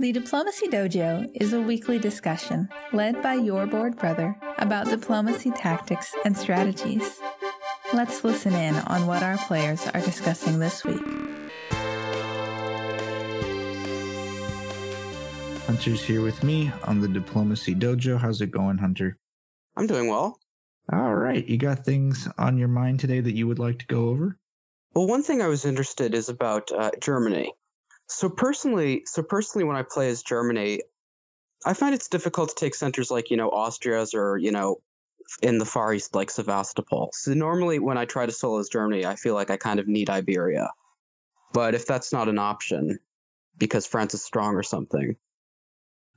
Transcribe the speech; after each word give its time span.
The 0.00 0.12
Diplomacy 0.12 0.66
Dojo 0.66 1.30
is 1.34 1.52
a 1.52 1.60
weekly 1.60 1.98
discussion 1.98 2.70
led 2.94 3.22
by 3.22 3.34
your 3.34 3.66
board 3.66 3.98
brother 3.98 4.34
about 4.56 4.88
diplomacy 4.88 5.50
tactics 5.50 6.14
and 6.24 6.34
strategies. 6.34 7.20
Let's 7.92 8.24
listen 8.24 8.54
in 8.54 8.76
on 8.76 9.06
what 9.06 9.22
our 9.22 9.36
players 9.36 9.86
are 9.88 10.00
discussing 10.00 10.58
this 10.58 10.86
week. 10.86 11.02
Hunter's 15.66 16.02
here 16.02 16.22
with 16.22 16.42
me 16.42 16.72
on 16.84 17.02
the 17.02 17.08
Diplomacy 17.08 17.74
Dojo. 17.74 18.18
How's 18.18 18.40
it 18.40 18.50
going, 18.50 18.78
Hunter? 18.78 19.18
I'm 19.76 19.86
doing 19.86 20.08
well. 20.08 20.38
All 20.90 21.14
right. 21.14 21.46
You 21.46 21.58
got 21.58 21.84
things 21.84 22.26
on 22.38 22.56
your 22.56 22.68
mind 22.68 23.00
today 23.00 23.20
that 23.20 23.36
you 23.36 23.46
would 23.46 23.58
like 23.58 23.78
to 23.80 23.86
go 23.86 24.08
over? 24.08 24.38
Well, 24.94 25.06
one 25.06 25.22
thing 25.22 25.42
I 25.42 25.48
was 25.48 25.66
interested 25.66 26.14
is 26.14 26.30
about 26.30 26.72
uh, 26.72 26.90
Germany. 27.02 27.52
So 28.10 28.28
personally, 28.28 29.02
so 29.06 29.22
personally, 29.22 29.64
when 29.64 29.76
I 29.76 29.82
play 29.82 30.10
as 30.10 30.22
Germany, 30.22 30.82
I 31.64 31.74
find 31.74 31.94
it's 31.94 32.08
difficult 32.08 32.48
to 32.50 32.54
take 32.56 32.74
centers 32.74 33.10
like 33.10 33.30
you 33.30 33.36
know 33.36 33.48
Austria's 33.50 34.14
or 34.14 34.36
you 34.36 34.50
know 34.50 34.80
in 35.42 35.58
the 35.58 35.64
Far 35.64 35.94
East 35.94 36.14
like 36.14 36.30
Sevastopol. 36.30 37.10
So 37.12 37.34
normally, 37.34 37.78
when 37.78 37.96
I 37.96 38.04
try 38.04 38.26
to 38.26 38.32
solo 38.32 38.58
as 38.58 38.68
Germany, 38.68 39.06
I 39.06 39.14
feel 39.14 39.34
like 39.34 39.50
I 39.50 39.56
kind 39.56 39.78
of 39.78 39.86
need 39.86 40.10
Iberia. 40.10 40.70
But 41.52 41.74
if 41.74 41.86
that's 41.86 42.12
not 42.12 42.28
an 42.28 42.38
option, 42.38 42.98
because 43.58 43.86
France 43.86 44.12
is 44.12 44.22
strong 44.24 44.54
or 44.54 44.62
something, 44.64 45.16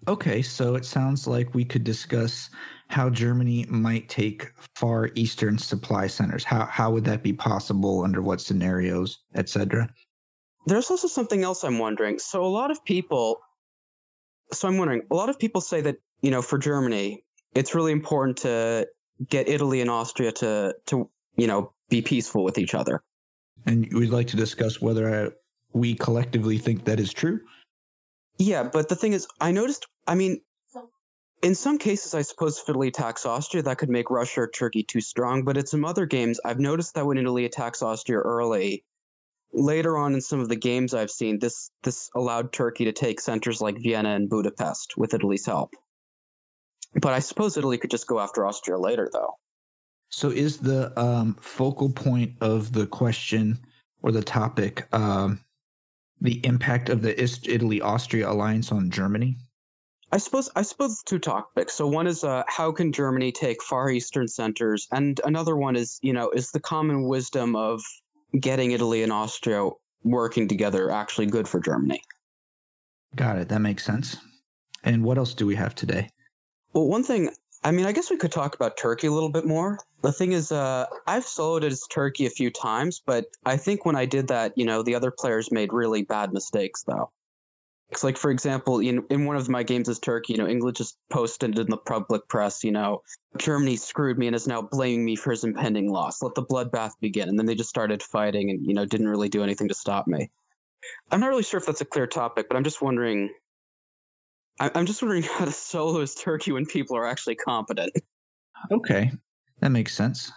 Okay, 0.06 0.42
so 0.42 0.76
it 0.76 0.84
sounds 0.84 1.28
like 1.28 1.54
we 1.54 1.64
could 1.64 1.86
discuss 1.86 2.50
how 2.90 3.10
Germany 3.10 3.66
might 3.70 4.10
take 4.10 4.52
far 4.76 5.12
eastern 5.16 5.58
supply 5.58 6.08
centers. 6.08 6.44
How 6.44 6.66
how 6.66 6.92
would 6.92 7.06
that 7.06 7.24
be 7.24 7.32
possible? 7.32 8.04
Under 8.04 8.22
what 8.22 8.42
scenarios, 8.42 9.20
etc. 9.36 9.88
There's 10.66 10.90
also 10.90 11.08
something 11.08 11.44
else 11.44 11.64
I'm 11.64 11.80
wondering. 11.80 12.20
So 12.20 12.44
a 12.44 12.48
lot 12.48 12.72
of 12.72 12.84
people, 12.86 13.40
so 14.52 14.68
I'm 14.68 14.78
wondering, 14.78 15.02
a 15.12 15.16
lot 15.16 15.30
of 15.30 15.38
people 15.38 15.62
say 15.62 15.82
that 15.82 15.98
you 16.22 16.32
know 16.32 16.42
for 16.42 16.58
Germany, 16.58 17.24
it's 17.54 17.76
really 17.76 17.92
important 17.92 18.38
to 18.40 18.88
get 19.30 19.48
Italy 19.48 19.82
and 19.82 19.90
Austria 19.90 20.32
to 20.34 20.76
to 20.88 21.10
you 21.36 21.48
know 21.48 21.74
be 21.90 22.02
peaceful 22.02 22.44
with 22.44 22.58
each 22.58 22.74
other. 22.74 23.04
And 23.66 23.88
we'd 23.94 24.10
like 24.10 24.28
to 24.28 24.38
discuss 24.38 24.82
whether 24.82 25.26
uh, 25.26 25.30
we 25.74 25.96
collectively 25.96 26.58
think 26.58 26.86
that 26.86 27.00
is 27.00 27.14
true. 27.14 27.40
Yeah, 28.38 28.64
but 28.64 28.90
the 28.90 28.96
thing 28.96 29.14
is, 29.14 29.28
I 29.42 29.52
noticed. 29.52 29.86
I 30.08 30.16
mean, 30.16 30.42
in 31.44 31.56
some 31.56 31.78
cases, 31.78 32.14
I 32.14 32.22
suppose 32.22 32.60
if 32.60 32.70
Italy 32.70 32.88
attacks 32.88 33.26
Austria, 33.26 33.62
that 33.64 33.78
could 33.78 33.90
make 33.90 34.10
Russia 34.10 34.42
or 34.42 34.48
Turkey 34.48 34.84
too 34.84 35.02
strong. 35.02 35.44
But 35.44 35.58
in 35.58 35.66
some 35.66 35.86
other 35.86 36.06
games, 36.06 36.40
I've 36.46 36.60
noticed 36.60 36.96
that 36.96 37.06
when 37.06 37.18
Italy 37.18 37.46
attacks 37.46 37.82
Austria 37.82 38.20
early, 38.20 38.84
later 39.54 39.98
on 39.98 40.14
in 40.14 40.22
some 40.22 40.40
of 40.40 40.50
the 40.50 40.56
games 40.56 40.94
I've 40.94 41.12
seen, 41.12 41.40
this 41.40 41.72
this 41.84 42.10
allowed 42.16 42.52
Turkey 42.52 42.86
to 42.86 42.92
take 42.92 43.20
centers 43.20 43.62
like 43.62 43.78
Vienna 43.82 44.16
and 44.16 44.30
Budapest 44.30 44.96
with 44.98 45.14
Italy's 45.14 45.46
help. 45.46 45.74
But 47.02 47.14
I 47.14 47.20
suppose 47.20 47.58
Italy 47.58 47.78
could 47.78 47.92
just 47.92 48.08
go 48.08 48.20
after 48.20 48.46
Austria 48.46 48.78
later, 48.78 49.10
though. 49.12 49.36
So, 50.10 50.30
is 50.30 50.58
the 50.58 50.98
um, 51.00 51.36
focal 51.42 51.90
point 51.90 52.34
of 52.42 52.72
the 52.74 52.86
question 52.86 53.60
or 54.02 54.12
the 54.12 54.24
topic 54.24 54.88
um, 54.94 55.40
the 56.22 56.40
impact 56.46 56.90
of 56.90 57.02
the 57.02 57.20
Italy 57.20 57.82
Austria 57.82 58.30
alliance 58.30 58.72
on 58.72 58.90
Germany? 58.90 59.38
I 60.12 60.18
suppose 60.18 60.50
I 60.56 60.62
suppose 60.62 61.02
two 61.04 61.18
topics. 61.18 61.74
So 61.74 61.88
one 61.88 62.06
is 62.06 62.24
uh, 62.24 62.44
how 62.48 62.72
can 62.72 62.92
Germany 62.92 63.32
take 63.32 63.64
far 63.64 63.90
eastern 63.90 64.28
centers, 64.28 64.88
and 64.92 65.20
another 65.26 65.58
one 65.58 65.76
is 65.76 65.98
you 66.04 66.14
know 66.14 66.30
is 66.30 66.52
the 66.52 66.60
common 66.60 67.08
wisdom 67.08 67.56
of 67.56 67.82
getting 68.40 68.72
Italy 68.72 69.04
and 69.04 69.12
Austria 69.12 69.70
working 70.04 70.48
together 70.48 70.92
actually 70.92 71.28
good 71.28 71.48
for 71.48 71.60
Germany? 71.60 72.02
Got 73.16 73.38
it. 73.38 73.50
That 73.50 73.60
makes 73.60 73.86
sense. 73.86 74.18
And 74.84 75.04
what 75.04 75.18
else 75.18 75.34
do 75.34 75.46
we 75.46 75.56
have 75.56 75.76
today? 75.76 76.10
Well, 76.74 76.88
one 76.88 77.04
thing 77.04 77.30
I 77.66 77.72
mean, 77.72 77.86
I 77.86 77.94
guess 77.94 78.10
we 78.10 78.18
could 78.18 78.32
talk 78.32 78.56
about 78.56 78.76
Turkey 78.78 79.08
a 79.08 79.12
little 79.12 79.30
bit 79.30 79.46
more. 79.46 79.80
The 80.02 80.12
thing 80.12 80.34
is, 80.34 80.52
uh, 80.52 80.86
I've 81.08 81.24
soloed 81.24 81.64
as 81.64 81.82
Turkey 81.90 82.26
a 82.26 82.30
few 82.30 82.52
times, 82.52 83.02
but 83.06 83.26
I 83.46 83.56
think 83.56 83.86
when 83.86 83.96
I 83.96 84.06
did 84.06 84.28
that, 84.28 84.52
you 84.58 84.66
know, 84.66 84.84
the 84.84 84.96
other 84.96 85.12
players 85.12 85.52
made 85.52 85.72
really 85.72 86.04
bad 86.04 86.34
mistakes, 86.34 86.84
though. 86.84 87.10
It's 87.94 88.04
like, 88.04 88.18
for 88.18 88.32
example, 88.32 88.80
in, 88.80 89.04
in 89.10 89.26
one 89.26 89.36
of 89.36 89.50
my 89.50 89.62
games 89.62 89.88
as 89.88 90.00
Turkey, 90.00 90.34
you 90.34 90.40
know, 90.40 90.48
England 90.48 90.76
just 90.76 90.98
posted 91.12 91.58
in 91.60 91.68
the 91.70 91.78
public 91.78 92.28
press, 92.28 92.64
you 92.64 92.72
know, 92.72 93.02
Germany 93.38 93.76
screwed 93.76 94.18
me 94.18 94.26
and 94.28 94.36
is 94.36 94.48
now 94.48 94.64
blaming 94.64 95.06
me 95.06 95.16
for 95.16 95.32
his 95.32 95.44
impending 95.44 95.92
loss. 95.92 96.22
Let 96.22 96.34
the 96.34 96.44
bloodbath 96.44 96.94
begin. 97.02 97.30
And 97.30 97.38
then 97.38 97.46
they 97.46 97.56
just 97.56 97.70
started 97.70 98.02
fighting 98.02 98.50
and, 98.50 98.66
you 98.66 98.74
know, 98.74 98.86
didn't 98.86 99.10
really 99.10 99.30
do 99.30 99.44
anything 99.44 99.68
to 99.68 99.76
stop 99.76 100.08
me. 100.08 100.32
I'm 101.12 101.20
not 101.20 101.28
really 101.28 101.44
sure 101.44 101.60
if 101.60 101.68
that's 101.68 101.82
a 101.82 101.86
clear 101.86 102.08
topic, 102.08 102.48
but 102.50 102.58
I'm 102.58 102.64
just 102.64 102.82
wondering 102.82 103.30
I'm 104.60 104.86
just 104.86 105.02
wondering 105.02 105.24
how 105.38 105.46
to 105.46 105.52
solo 105.52 106.02
as 106.02 106.16
Turkey 106.16 106.52
when 106.52 106.66
people 106.66 106.98
are 106.98 107.06
actually 107.06 107.36
competent. 107.36 107.92
Okay, 108.72 109.12
that 109.60 109.70
makes 109.70 109.94
sense. 109.94 110.32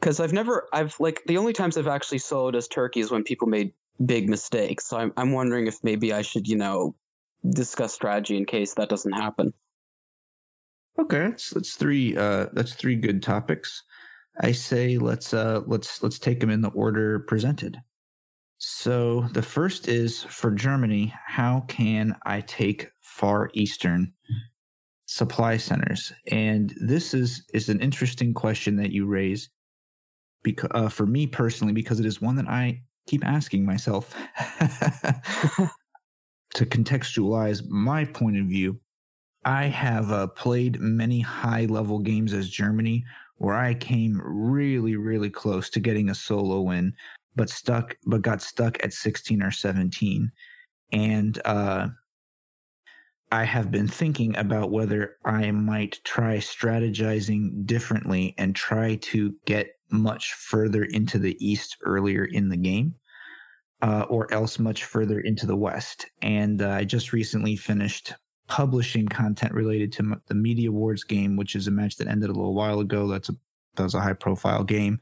Because 0.00 0.20
I've 0.20 0.32
never, 0.32 0.68
I've 0.72 0.98
like 1.00 1.22
the 1.26 1.38
only 1.38 1.52
times 1.52 1.76
I've 1.76 1.86
actually 1.86 2.18
soloed 2.18 2.54
as 2.54 2.68
Turkey 2.68 3.00
is 3.00 3.10
when 3.10 3.22
people 3.22 3.48
made 3.48 3.72
big 4.04 4.28
mistakes. 4.28 4.86
So 4.86 4.98
I'm, 4.98 5.12
I'm 5.16 5.32
wondering 5.32 5.66
if 5.66 5.82
maybe 5.82 6.12
I 6.12 6.22
should, 6.22 6.46
you 6.46 6.56
know, 6.56 6.94
discuss 7.50 7.94
strategy 7.94 8.36
in 8.36 8.44
case 8.44 8.74
that 8.74 8.88
doesn't 8.88 9.12
happen. 9.12 9.52
Okay, 10.98 11.28
that's 11.28 11.50
that's 11.50 11.74
three. 11.74 12.16
Uh, 12.16 12.46
that's 12.52 12.74
three 12.74 12.96
good 12.96 13.22
topics. 13.22 13.82
I 14.40 14.52
say 14.52 14.98
let's 14.98 15.32
uh 15.32 15.60
let's 15.66 16.02
let's 16.02 16.18
take 16.18 16.40
them 16.40 16.50
in 16.50 16.60
the 16.62 16.70
order 16.70 17.20
presented. 17.20 17.78
So 18.58 19.22
the 19.32 19.42
first 19.42 19.88
is 19.88 20.22
for 20.24 20.50
Germany. 20.50 21.12
How 21.26 21.64
can 21.68 22.16
I 22.24 22.40
take 22.40 22.90
Far 23.02 23.50
Eastern 23.52 24.12
supply 25.04 25.58
centers? 25.58 26.12
And 26.32 26.74
this 26.80 27.12
is 27.12 27.44
is 27.52 27.68
an 27.68 27.80
interesting 27.80 28.32
question 28.32 28.76
that 28.76 28.92
you 28.92 29.06
raise. 29.06 29.50
Because 30.42 30.70
uh, 30.74 30.88
for 30.88 31.06
me 31.06 31.26
personally, 31.26 31.72
because 31.72 32.00
it 32.00 32.06
is 32.06 32.22
one 32.22 32.36
that 32.36 32.48
I 32.48 32.82
keep 33.06 33.24
asking 33.24 33.64
myself 33.64 34.14
to 36.54 36.66
contextualize 36.66 37.66
my 37.68 38.04
point 38.04 38.36
of 38.38 38.46
view. 38.46 38.80
I 39.44 39.66
have 39.66 40.10
uh, 40.10 40.26
played 40.28 40.80
many 40.80 41.20
high 41.20 41.66
level 41.66 42.00
games 42.00 42.32
as 42.32 42.48
Germany 42.48 43.04
where 43.36 43.54
I 43.54 43.74
came 43.74 44.20
really, 44.24 44.96
really 44.96 45.30
close 45.30 45.68
to 45.70 45.80
getting 45.80 46.08
a 46.08 46.14
solo 46.14 46.62
win, 46.62 46.94
but 47.36 47.50
stuck, 47.50 47.96
but 48.06 48.22
got 48.22 48.42
stuck 48.42 48.82
at 48.82 48.92
16 48.92 49.42
or 49.42 49.50
17. 49.50 50.32
And 50.92 51.40
uh, 51.44 51.88
I 53.30 53.44
have 53.44 53.70
been 53.70 53.88
thinking 53.88 54.36
about 54.36 54.70
whether 54.70 55.16
I 55.24 55.50
might 55.50 56.00
try 56.04 56.38
strategizing 56.38 57.66
differently 57.66 58.34
and 58.38 58.56
try 58.56 58.96
to 58.96 59.34
get 59.44 59.75
much 59.90 60.34
further 60.34 60.84
into 60.84 61.18
the 61.18 61.36
east 61.44 61.76
earlier 61.84 62.24
in 62.24 62.48
the 62.48 62.56
game, 62.56 62.94
uh, 63.82 64.06
or 64.08 64.32
else 64.32 64.58
much 64.58 64.84
further 64.84 65.20
into 65.20 65.46
the 65.46 65.56
west. 65.56 66.06
And 66.22 66.62
uh, 66.62 66.70
I 66.70 66.84
just 66.84 67.12
recently 67.12 67.56
finished 67.56 68.14
publishing 68.48 69.08
content 69.08 69.52
related 69.52 69.92
to 69.92 70.16
the 70.28 70.34
Media 70.34 70.68
Awards 70.70 71.04
game, 71.04 71.36
which 71.36 71.54
is 71.54 71.66
a 71.66 71.70
match 71.70 71.96
that 71.96 72.08
ended 72.08 72.30
a 72.30 72.32
little 72.32 72.54
while 72.54 72.80
ago. 72.80 73.08
That's 73.08 73.28
a 73.28 73.34
that 73.76 73.82
was 73.82 73.94
a 73.94 74.00
high 74.00 74.14
profile 74.14 74.64
game. 74.64 74.98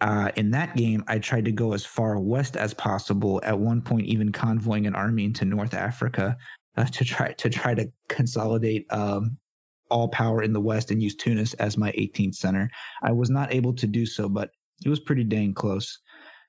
Uh, 0.00 0.30
in 0.36 0.50
that 0.50 0.74
game, 0.76 1.04
I 1.06 1.18
tried 1.18 1.44
to 1.44 1.52
go 1.52 1.72
as 1.72 1.84
far 1.84 2.18
west 2.18 2.56
as 2.56 2.74
possible. 2.74 3.40
At 3.44 3.58
one 3.58 3.80
point, 3.80 4.06
even 4.06 4.32
convoying 4.32 4.86
an 4.86 4.94
army 4.94 5.24
into 5.24 5.44
North 5.44 5.74
Africa 5.74 6.36
uh, 6.76 6.84
to 6.84 7.04
try 7.04 7.32
to 7.32 7.48
try 7.48 7.74
to 7.74 7.90
consolidate 8.08 8.86
um, 8.90 9.36
all 9.94 10.08
power 10.08 10.42
in 10.42 10.52
the 10.52 10.60
West 10.60 10.90
and 10.90 11.00
use 11.00 11.14
Tunis 11.14 11.54
as 11.54 11.78
my 11.78 11.92
18th 11.92 12.34
center. 12.34 12.68
I 13.02 13.12
was 13.12 13.30
not 13.30 13.54
able 13.54 13.72
to 13.74 13.86
do 13.86 14.04
so, 14.04 14.28
but 14.28 14.50
it 14.84 14.88
was 14.88 14.98
pretty 14.98 15.22
dang 15.22 15.54
close. 15.54 16.00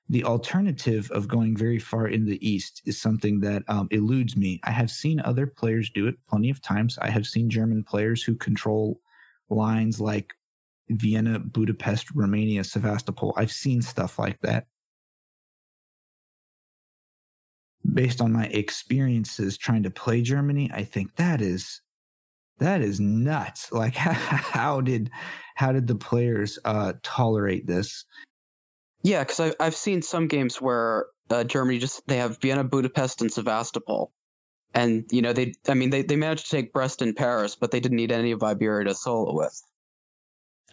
The 0.08 0.24
alternative 0.24 1.08
of 1.12 1.28
going 1.28 1.56
very 1.56 1.78
far 1.78 2.08
in 2.08 2.26
the 2.26 2.44
East 2.46 2.82
is 2.84 3.00
something 3.00 3.38
that 3.40 3.62
um, 3.68 3.86
eludes 3.92 4.36
me. 4.36 4.60
I 4.64 4.72
have 4.72 4.90
seen 4.90 5.20
other 5.20 5.46
players 5.46 5.90
do 5.90 6.08
it 6.08 6.16
plenty 6.28 6.50
of 6.50 6.60
times. 6.60 6.98
I 7.00 7.08
have 7.08 7.26
seen 7.26 7.48
German 7.48 7.84
players 7.84 8.22
who 8.22 8.34
control 8.34 9.00
lines 9.48 10.00
like 10.00 10.34
Vienna, 10.90 11.38
Budapest, 11.38 12.10
Romania, 12.14 12.64
Sevastopol. 12.64 13.32
I've 13.36 13.52
seen 13.52 13.80
stuff 13.80 14.18
like 14.18 14.40
that. 14.40 14.66
based 17.94 18.20
on 18.20 18.32
my 18.32 18.46
experiences 18.46 19.56
trying 19.56 19.82
to 19.82 19.90
play 19.90 20.22
Germany, 20.22 20.70
I 20.74 20.82
think 20.82 21.14
that 21.16 21.40
is 21.40 21.80
that 22.58 22.82
is 22.82 23.00
nuts. 23.00 23.72
Like 23.72 23.94
how 23.96 24.80
did 24.80 25.10
how 25.54 25.72
did 25.72 25.86
the 25.86 25.94
players 25.94 26.58
uh, 26.64 26.94
tolerate 27.02 27.66
this? 27.66 28.04
Yeah, 29.02 29.20
because 29.20 29.40
I've 29.40 29.54
I've 29.60 29.76
seen 29.76 30.02
some 30.02 30.26
games 30.26 30.60
where 30.60 31.06
uh, 31.30 31.44
Germany 31.44 31.78
just 31.78 32.06
they 32.06 32.16
have 32.18 32.40
Vienna, 32.40 32.64
Budapest, 32.64 33.20
and 33.20 33.32
Sevastopol, 33.32 34.12
and 34.74 35.04
you 35.10 35.22
know 35.22 35.32
they 35.32 35.54
I 35.68 35.74
mean 35.74 35.90
they 35.90 36.02
they 36.02 36.16
managed 36.16 36.46
to 36.46 36.56
take 36.56 36.72
Brest 36.72 37.02
and 37.02 37.14
Paris, 37.14 37.56
but 37.56 37.70
they 37.70 37.80
didn't 37.80 37.96
need 37.96 38.12
any 38.12 38.32
of 38.32 38.42
Iberia 38.42 38.84
to 38.86 38.94
solo 38.94 39.34
with. 39.34 39.62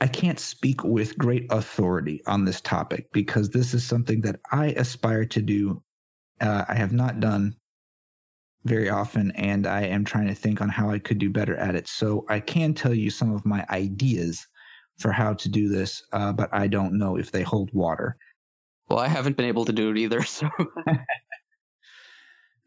I 0.01 0.07
can't 0.07 0.39
speak 0.39 0.83
with 0.83 1.17
great 1.17 1.45
authority 1.49 2.21
on 2.25 2.45
this 2.45 2.59
topic 2.59 3.11
because 3.13 3.49
this 3.49 3.73
is 3.73 3.85
something 3.85 4.21
that 4.21 4.39
I 4.51 4.67
aspire 4.67 5.23
to 5.25 5.41
do 5.41 5.81
uh, 6.41 6.65
I 6.67 6.75
have 6.75 6.91
not 6.91 7.19
done 7.19 7.55
very 8.65 8.89
often, 8.89 9.31
and 9.31 9.67
I 9.67 9.81
am 9.81 10.05
trying 10.05 10.27
to 10.27 10.35
think 10.35 10.61
on 10.61 10.69
how 10.69 10.89
I 10.89 10.99
could 10.99 11.17
do 11.17 11.29
better 11.29 11.55
at 11.57 11.75
it. 11.75 11.87
So 11.87 12.25
I 12.29 12.39
can 12.39 12.73
tell 12.73 12.93
you 12.93 13.09
some 13.09 13.33
of 13.33 13.45
my 13.45 13.65
ideas 13.69 14.47
for 14.97 15.11
how 15.11 15.33
to 15.33 15.49
do 15.49 15.67
this, 15.69 16.03
uh, 16.13 16.31
but 16.31 16.49
I 16.53 16.67
don't 16.67 16.97
know 16.97 17.17
if 17.17 17.31
they 17.31 17.43
hold 17.43 17.73
water. 17.73 18.15
Well, 18.89 18.99
I 18.99 19.07
haven't 19.07 19.37
been 19.37 19.47
able 19.47 19.65
to 19.65 19.73
do 19.73 19.89
it 19.91 19.97
either. 19.97 20.23
So, 20.29 20.49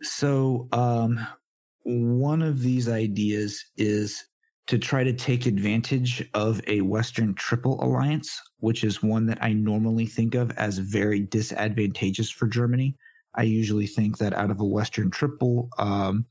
so 0.02 0.69
um, 0.72 1.26
one 1.84 2.43
of 2.43 2.60
these 2.60 2.88
ideas 2.88 3.64
is 3.76 4.26
to 4.66 4.78
try 4.78 5.04
to 5.04 5.12
take 5.12 5.46
advantage 5.46 6.28
of 6.34 6.60
a 6.66 6.81
Western 6.81 7.34
Triple 7.34 7.82
Alliance, 7.82 8.40
which 8.58 8.82
is 8.84 9.02
one 9.02 9.26
that 9.26 9.38
I 9.40 9.52
normally 9.52 10.06
think 10.06 10.34
of 10.34 10.50
as 10.58 10.78
very 10.78 11.20
disadvantageous 11.20 12.31
for 12.31 12.46
Germany. 12.46 12.96
I 13.37 13.43
usually 13.43 13.87
think 13.87 14.19
that 14.19 14.33
out 14.33 14.50
of 14.50 14.61
a 14.61 14.65
Western 14.65 15.11
Triple, 15.11 15.69
um, 15.79 16.27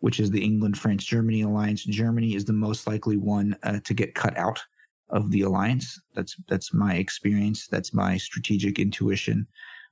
which 0.00 0.20
is 0.20 0.30
the 0.30 0.42
England, 0.42 0.78
France, 0.78 1.04
Germany 1.04 1.42
alliance, 1.42 1.84
Germany 1.84 2.34
is 2.34 2.44
the 2.44 2.52
most 2.52 2.86
likely 2.86 3.16
one 3.16 3.56
uh, 3.62 3.80
to 3.84 3.94
get 3.94 4.14
cut 4.14 4.36
out 4.36 4.62
of 5.10 5.30
the 5.30 5.42
alliance. 5.42 6.00
That's 6.14 6.36
that's 6.48 6.72
my 6.72 6.94
experience. 6.94 7.66
That's 7.66 7.94
my 7.94 8.16
strategic 8.16 8.78
intuition. 8.78 9.46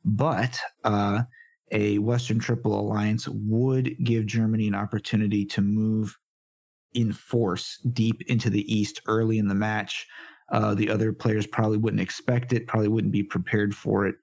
But 0.04 0.58
uh, 0.84 1.22
a 1.72 1.98
Western 1.98 2.38
Triple 2.38 2.78
Alliance 2.78 3.28
would 3.28 3.96
give 4.04 4.26
Germany 4.26 4.68
an 4.68 4.74
opportunity 4.74 5.44
to 5.46 5.60
move 5.60 6.16
in 6.94 7.12
force 7.12 7.78
deep 7.92 8.22
into 8.28 8.50
the 8.50 8.72
East 8.72 9.00
early 9.06 9.38
in 9.38 9.48
the 9.48 9.54
match. 9.54 10.06
Uh, 10.52 10.74
the 10.74 10.88
other 10.88 11.12
players 11.12 11.46
probably 11.46 11.76
wouldn't 11.76 12.00
expect 12.00 12.52
it, 12.52 12.68
probably 12.68 12.88
wouldn't 12.88 13.12
be 13.12 13.22
prepared 13.22 13.74
for 13.74 14.06
it. 14.06 14.14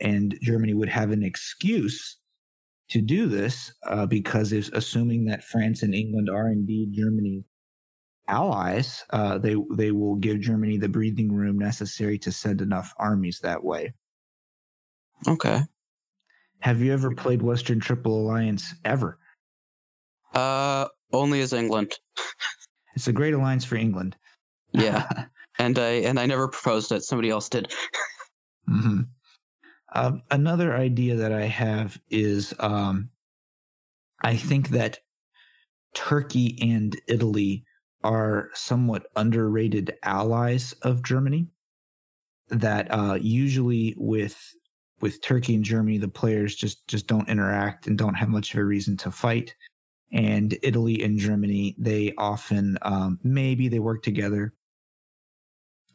And 0.00 0.38
Germany 0.42 0.74
would 0.74 0.88
have 0.88 1.10
an 1.10 1.22
excuse 1.22 2.18
to 2.90 3.00
do 3.00 3.26
this 3.26 3.72
uh, 3.86 4.06
because 4.06 4.52
it's 4.52 4.70
assuming 4.72 5.26
that 5.26 5.44
France 5.44 5.82
and 5.82 5.94
England 5.94 6.28
are 6.28 6.48
indeed 6.48 6.92
Germany's 6.92 7.44
allies, 8.28 9.04
uh, 9.10 9.38
they 9.38 9.56
they 9.74 9.90
will 9.90 10.16
give 10.16 10.40
Germany 10.40 10.78
the 10.78 10.88
breathing 10.88 11.32
room 11.32 11.58
necessary 11.58 12.18
to 12.18 12.32
send 12.32 12.60
enough 12.60 12.94
armies 12.98 13.40
that 13.40 13.62
way. 13.62 13.92
Okay. 15.26 15.60
Have 16.60 16.80
you 16.80 16.92
ever 16.92 17.14
played 17.14 17.42
Western 17.42 17.80
Triple 17.80 18.20
Alliance 18.20 18.74
ever? 18.84 19.18
Uh, 20.34 20.86
only 21.12 21.40
as 21.40 21.52
England. 21.52 21.92
it's 22.94 23.08
a 23.08 23.12
great 23.12 23.34
alliance 23.34 23.64
for 23.64 23.76
England. 23.76 24.16
Yeah, 24.72 25.08
and 25.58 25.78
I 25.78 25.90
and 26.02 26.18
I 26.18 26.26
never 26.26 26.48
proposed 26.48 26.92
it. 26.92 27.02
Somebody 27.02 27.30
else 27.30 27.48
did. 27.48 27.72
mm-hmm. 28.68 29.02
Uh, 29.92 30.12
another 30.30 30.74
idea 30.74 31.16
that 31.16 31.32
I 31.32 31.46
have 31.46 31.98
is, 32.10 32.54
um, 32.60 33.10
I 34.22 34.36
think 34.36 34.68
that 34.70 35.00
Turkey 35.94 36.58
and 36.60 36.96
Italy 37.08 37.64
are 38.02 38.50
somewhat 38.54 39.06
underrated 39.16 39.94
allies 40.02 40.72
of 40.82 41.02
Germany. 41.02 41.48
That 42.48 42.88
uh, 42.90 43.18
usually 43.20 43.94
with 43.96 44.54
with 45.00 45.22
Turkey 45.22 45.54
and 45.54 45.64
Germany, 45.64 45.98
the 45.98 46.08
players 46.08 46.54
just 46.54 46.86
just 46.88 47.06
don't 47.06 47.28
interact 47.28 47.86
and 47.86 47.96
don't 47.96 48.14
have 48.14 48.28
much 48.28 48.52
of 48.54 48.60
a 48.60 48.64
reason 48.64 48.96
to 48.98 49.10
fight. 49.10 49.54
And 50.12 50.58
Italy 50.62 51.02
and 51.02 51.18
Germany, 51.18 51.76
they 51.78 52.12
often 52.18 52.76
um, 52.82 53.20
maybe 53.22 53.68
they 53.68 53.78
work 53.78 54.02
together 54.02 54.52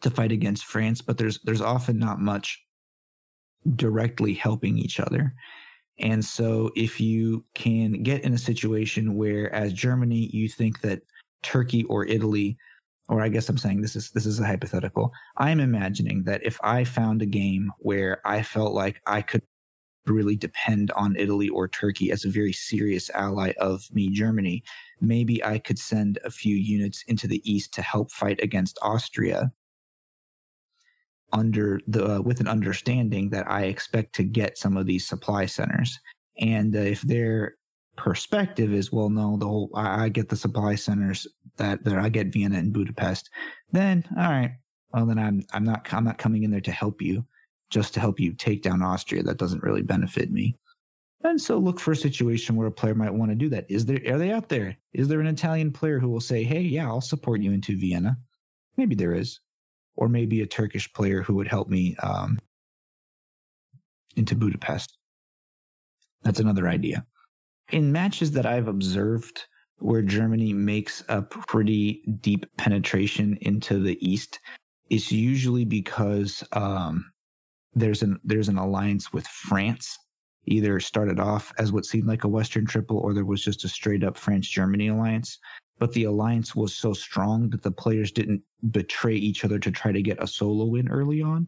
to 0.01 0.09
fight 0.09 0.31
against 0.31 0.65
France, 0.65 1.01
but 1.01 1.17
there's 1.17 1.39
there's 1.43 1.61
often 1.61 1.99
not 1.99 2.19
much 2.19 2.64
directly 3.75 4.33
helping 4.33 4.77
each 4.77 4.99
other. 4.99 5.33
And 5.99 6.23
so 6.23 6.71
if 6.75 6.99
you 6.99 7.45
can 7.53 8.03
get 8.03 8.23
in 8.23 8.33
a 8.33 8.37
situation 8.37 9.15
where 9.15 9.53
as 9.53 9.73
Germany 9.73 10.29
you 10.33 10.49
think 10.49 10.81
that 10.81 11.01
Turkey 11.41 11.83
or 11.85 12.05
Italy, 12.05 12.57
or 13.07 13.21
I 13.21 13.29
guess 13.29 13.47
I'm 13.47 13.57
saying 13.57 13.81
this 13.81 13.95
is 13.95 14.11
this 14.11 14.25
is 14.25 14.39
a 14.39 14.45
hypothetical. 14.45 15.11
I'm 15.37 15.59
imagining 15.59 16.23
that 16.23 16.43
if 16.43 16.59
I 16.63 16.83
found 16.83 17.21
a 17.21 17.27
game 17.27 17.71
where 17.79 18.19
I 18.25 18.41
felt 18.41 18.73
like 18.73 18.99
I 19.05 19.21
could 19.21 19.43
really 20.07 20.35
depend 20.35 20.91
on 20.91 21.15
Italy 21.15 21.49
or 21.49 21.67
Turkey 21.67 22.11
as 22.11 22.25
a 22.25 22.29
very 22.29 22.53
serious 22.53 23.09
ally 23.11 23.53
of 23.59 23.85
me, 23.93 24.09
Germany, 24.09 24.63
maybe 25.01 25.43
I 25.43 25.59
could 25.59 25.79
send 25.79 26.19
a 26.23 26.31
few 26.31 26.55
units 26.55 27.03
into 27.07 27.27
the 27.27 27.41
east 27.49 27.73
to 27.75 27.81
help 27.81 28.11
fight 28.11 28.39
against 28.43 28.77
Austria 28.81 29.51
under 31.33 31.79
the 31.87 32.17
uh, 32.17 32.21
with 32.21 32.39
an 32.39 32.47
understanding 32.47 33.29
that 33.29 33.49
I 33.49 33.63
expect 33.63 34.13
to 34.15 34.23
get 34.23 34.57
some 34.57 34.77
of 34.77 34.85
these 34.85 35.07
supply 35.07 35.45
centers. 35.45 35.97
And 36.39 36.75
uh, 36.75 36.79
if 36.79 37.01
they're 37.01 37.55
perspective 37.97 38.73
is 38.73 38.91
well 38.91 39.09
no 39.09 39.37
the 39.37 39.47
whole 39.47 39.69
I, 39.73 40.03
I, 40.03 40.09
get 40.09 40.27
the 40.27 40.35
supply 40.35 40.75
centers 40.75 41.25
that 41.55 41.85
that 41.85 41.97
I 41.97 42.09
get 42.09 42.33
Vienna 42.33 42.57
and 42.57 42.73
Budapest 42.73 43.29
then 43.71 44.03
all 44.17 44.29
right 44.29 44.51
well 44.91 45.05
then 45.05 45.17
I'm 45.17 45.43
I'm 45.53 45.63
not 45.63 45.87
I'm 45.93 46.03
not 46.03 46.17
coming 46.17 46.43
in 46.43 46.51
there 46.51 46.59
to 46.59 46.73
help 46.73 47.01
you 47.01 47.25
just 47.69 47.93
to 47.93 47.99
help 47.99 48.19
you 48.19 48.33
take 48.33 48.61
down 48.61 48.81
Austria. 48.81 49.23
That 49.23 49.37
doesn't 49.37 49.63
really 49.63 49.81
benefit 49.81 50.31
me. 50.31 50.55
And 51.23 51.41
so 51.41 51.57
look 51.57 51.79
for 51.79 51.91
a 51.91 51.95
situation 51.95 52.55
where 52.55 52.67
a 52.67 52.71
player 52.71 52.93
might 52.93 53.13
want 53.13 53.31
to 53.31 53.35
do 53.35 53.49
that. 53.49 53.65
Is 53.69 53.85
there 53.85 53.99
are 54.07 54.17
they 54.17 54.31
out 54.31 54.49
there? 54.49 54.77
Is 54.93 55.07
there 55.07 55.19
an 55.19 55.27
Italian 55.27 55.71
player 55.71 55.99
who 55.99 56.09
will 56.09 56.21
say 56.21 56.43
hey 56.43 56.61
yeah 56.61 56.87
I'll 56.87 57.01
support 57.01 57.41
you 57.41 57.51
into 57.51 57.77
Vienna? 57.77 58.17
Maybe 58.77 58.95
there 58.95 59.13
is 59.13 59.39
or 59.95 60.09
maybe 60.09 60.41
a 60.41 60.47
Turkish 60.47 60.91
player 60.93 61.21
who 61.21 61.35
would 61.35 61.47
help 61.47 61.69
me 61.69 61.95
um, 62.03 62.39
into 64.15 64.35
Budapest 64.35 64.97
that's 66.23 66.39
another 66.39 66.67
idea 66.67 67.05
in 67.71 67.91
matches 67.91 68.31
that 68.31 68.45
I've 68.45 68.67
observed 68.67 69.45
where 69.79 70.01
Germany 70.01 70.53
makes 70.53 71.03
a 71.09 71.21
pretty 71.21 72.03
deep 72.21 72.45
penetration 72.57 73.37
into 73.41 73.79
the 73.79 73.97
East, 74.07 74.39
it's 74.89 75.11
usually 75.11 75.65
because 75.65 76.43
um, 76.53 77.11
there's 77.73 78.01
an 78.01 78.19
there's 78.23 78.49
an 78.49 78.57
alliance 78.57 79.11
with 79.11 79.27
France. 79.27 79.97
Either 80.47 80.79
started 80.79 81.19
off 81.19 81.51
as 81.57 81.71
what 81.71 81.85
seemed 81.85 82.07
like 82.07 82.23
a 82.23 82.27
Western 82.27 82.67
triple, 82.67 82.99
or 82.99 83.13
there 83.13 83.25
was 83.25 83.43
just 83.43 83.63
a 83.63 83.67
straight 83.67 84.03
up 84.03 84.15
France 84.15 84.47
Germany 84.47 84.89
alliance. 84.89 85.39
But 85.77 85.91
the 85.93 86.05
alliance 86.05 86.55
was 86.55 86.73
so 86.73 86.93
strong 86.93 87.49
that 87.49 87.61
the 87.61 87.71
players 87.71 88.11
didn't 88.11 88.41
betray 88.71 89.15
each 89.15 89.43
other 89.43 89.59
to 89.59 89.71
try 89.71 89.91
to 89.91 90.01
get 90.01 90.23
a 90.23 90.27
solo 90.27 90.65
win 90.65 90.89
early 90.89 91.21
on, 91.21 91.47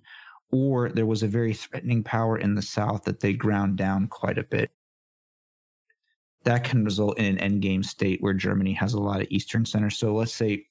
or 0.51 0.89
there 0.89 1.05
was 1.05 1.23
a 1.23 1.27
very 1.27 1.53
threatening 1.53 2.03
power 2.03 2.37
in 2.37 2.55
the 2.55 2.61
South 2.61 3.03
that 3.05 3.21
they 3.21 3.33
ground 3.33 3.77
down 3.77 4.07
quite 4.07 4.37
a 4.37 4.43
bit 4.43 4.71
that 6.47 6.63
can 6.63 6.85
result 6.85 7.17
in 7.17 7.25
an 7.25 7.37
end 7.39 7.61
game 7.61 7.83
state 7.83 8.21
where 8.21 8.33
Germany 8.33 8.71
has 8.71 8.93
a 8.93 8.99
lot 8.99 9.19
of 9.19 9.27
Eastern 9.29 9.65
centers. 9.65 9.97
So 9.97 10.15
let's 10.15 10.33
say, 10.33 10.65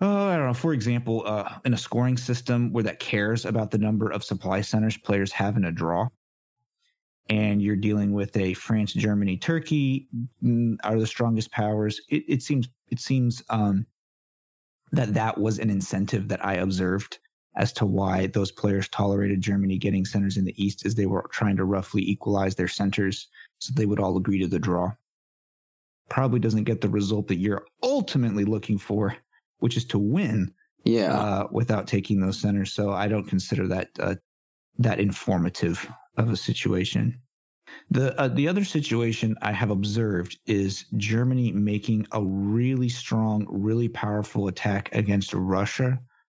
oh, 0.00 0.28
I 0.28 0.36
don't 0.36 0.46
know, 0.46 0.54
for 0.54 0.72
example, 0.72 1.24
uh, 1.26 1.58
in 1.64 1.74
a 1.74 1.78
scoring 1.78 2.16
system 2.16 2.72
where 2.72 2.84
that 2.84 3.00
cares 3.00 3.44
about 3.44 3.72
the 3.72 3.78
number 3.78 4.08
of 4.08 4.22
supply 4.22 4.60
centers 4.60 4.96
players 4.96 5.32
have 5.32 5.56
in 5.56 5.64
a 5.64 5.72
draw, 5.72 6.08
and 7.28 7.60
you're 7.60 7.76
dealing 7.76 8.12
with 8.12 8.36
a 8.36 8.54
France, 8.54 8.92
Germany, 8.92 9.36
Turkey 9.36 10.08
mm, 10.42 10.76
are 10.84 10.98
the 10.98 11.06
strongest 11.06 11.50
powers. 11.50 12.00
It, 12.08 12.24
it 12.28 12.42
seems 12.42 12.68
it 12.88 13.00
seems 13.00 13.42
um, 13.50 13.86
that 14.92 15.14
that 15.14 15.38
was 15.38 15.58
an 15.58 15.70
incentive 15.70 16.28
that 16.28 16.44
I 16.44 16.54
observed 16.54 17.18
as 17.56 17.72
to 17.72 17.86
why 17.86 18.26
those 18.28 18.52
players 18.52 18.88
tolerated 18.88 19.40
Germany 19.40 19.78
getting 19.78 20.04
centers 20.04 20.36
in 20.36 20.44
the 20.44 20.62
East, 20.62 20.84
as 20.84 20.94
they 20.94 21.06
were 21.06 21.28
trying 21.32 21.56
to 21.56 21.64
roughly 21.64 22.02
equalize 22.02 22.54
their 22.54 22.68
centers 22.68 23.28
so 23.58 23.72
they 23.74 23.86
would 23.86 23.98
all 23.98 24.16
agree 24.16 24.38
to 24.38 24.46
the 24.46 24.58
draw. 24.58 24.92
Probably 26.08 26.38
doesn't 26.38 26.64
get 26.64 26.82
the 26.82 26.88
result 26.88 27.28
that 27.28 27.36
you're 27.36 27.64
ultimately 27.82 28.44
looking 28.44 28.78
for, 28.78 29.16
which 29.58 29.76
is 29.76 29.84
to 29.86 29.98
win. 29.98 30.52
Yeah. 30.84 31.18
Uh, 31.18 31.48
without 31.50 31.88
taking 31.88 32.20
those 32.20 32.38
centers, 32.38 32.72
so 32.72 32.92
I 32.92 33.08
don't 33.08 33.26
consider 33.26 33.66
that 33.66 33.88
uh, 33.98 34.14
that 34.78 35.00
informative 35.00 35.90
of 36.16 36.30
a 36.30 36.36
situation. 36.36 37.20
The 37.90 38.18
uh, 38.20 38.28
the 38.28 38.48
other 38.48 38.64
situation 38.64 39.36
I 39.42 39.52
have 39.52 39.70
observed 39.70 40.38
is 40.46 40.86
Germany 40.96 41.52
making 41.52 42.06
a 42.12 42.22
really 42.22 42.88
strong, 42.88 43.46
really 43.48 43.88
powerful 43.88 44.48
attack 44.48 44.88
against 44.94 45.34
Russia 45.34 45.98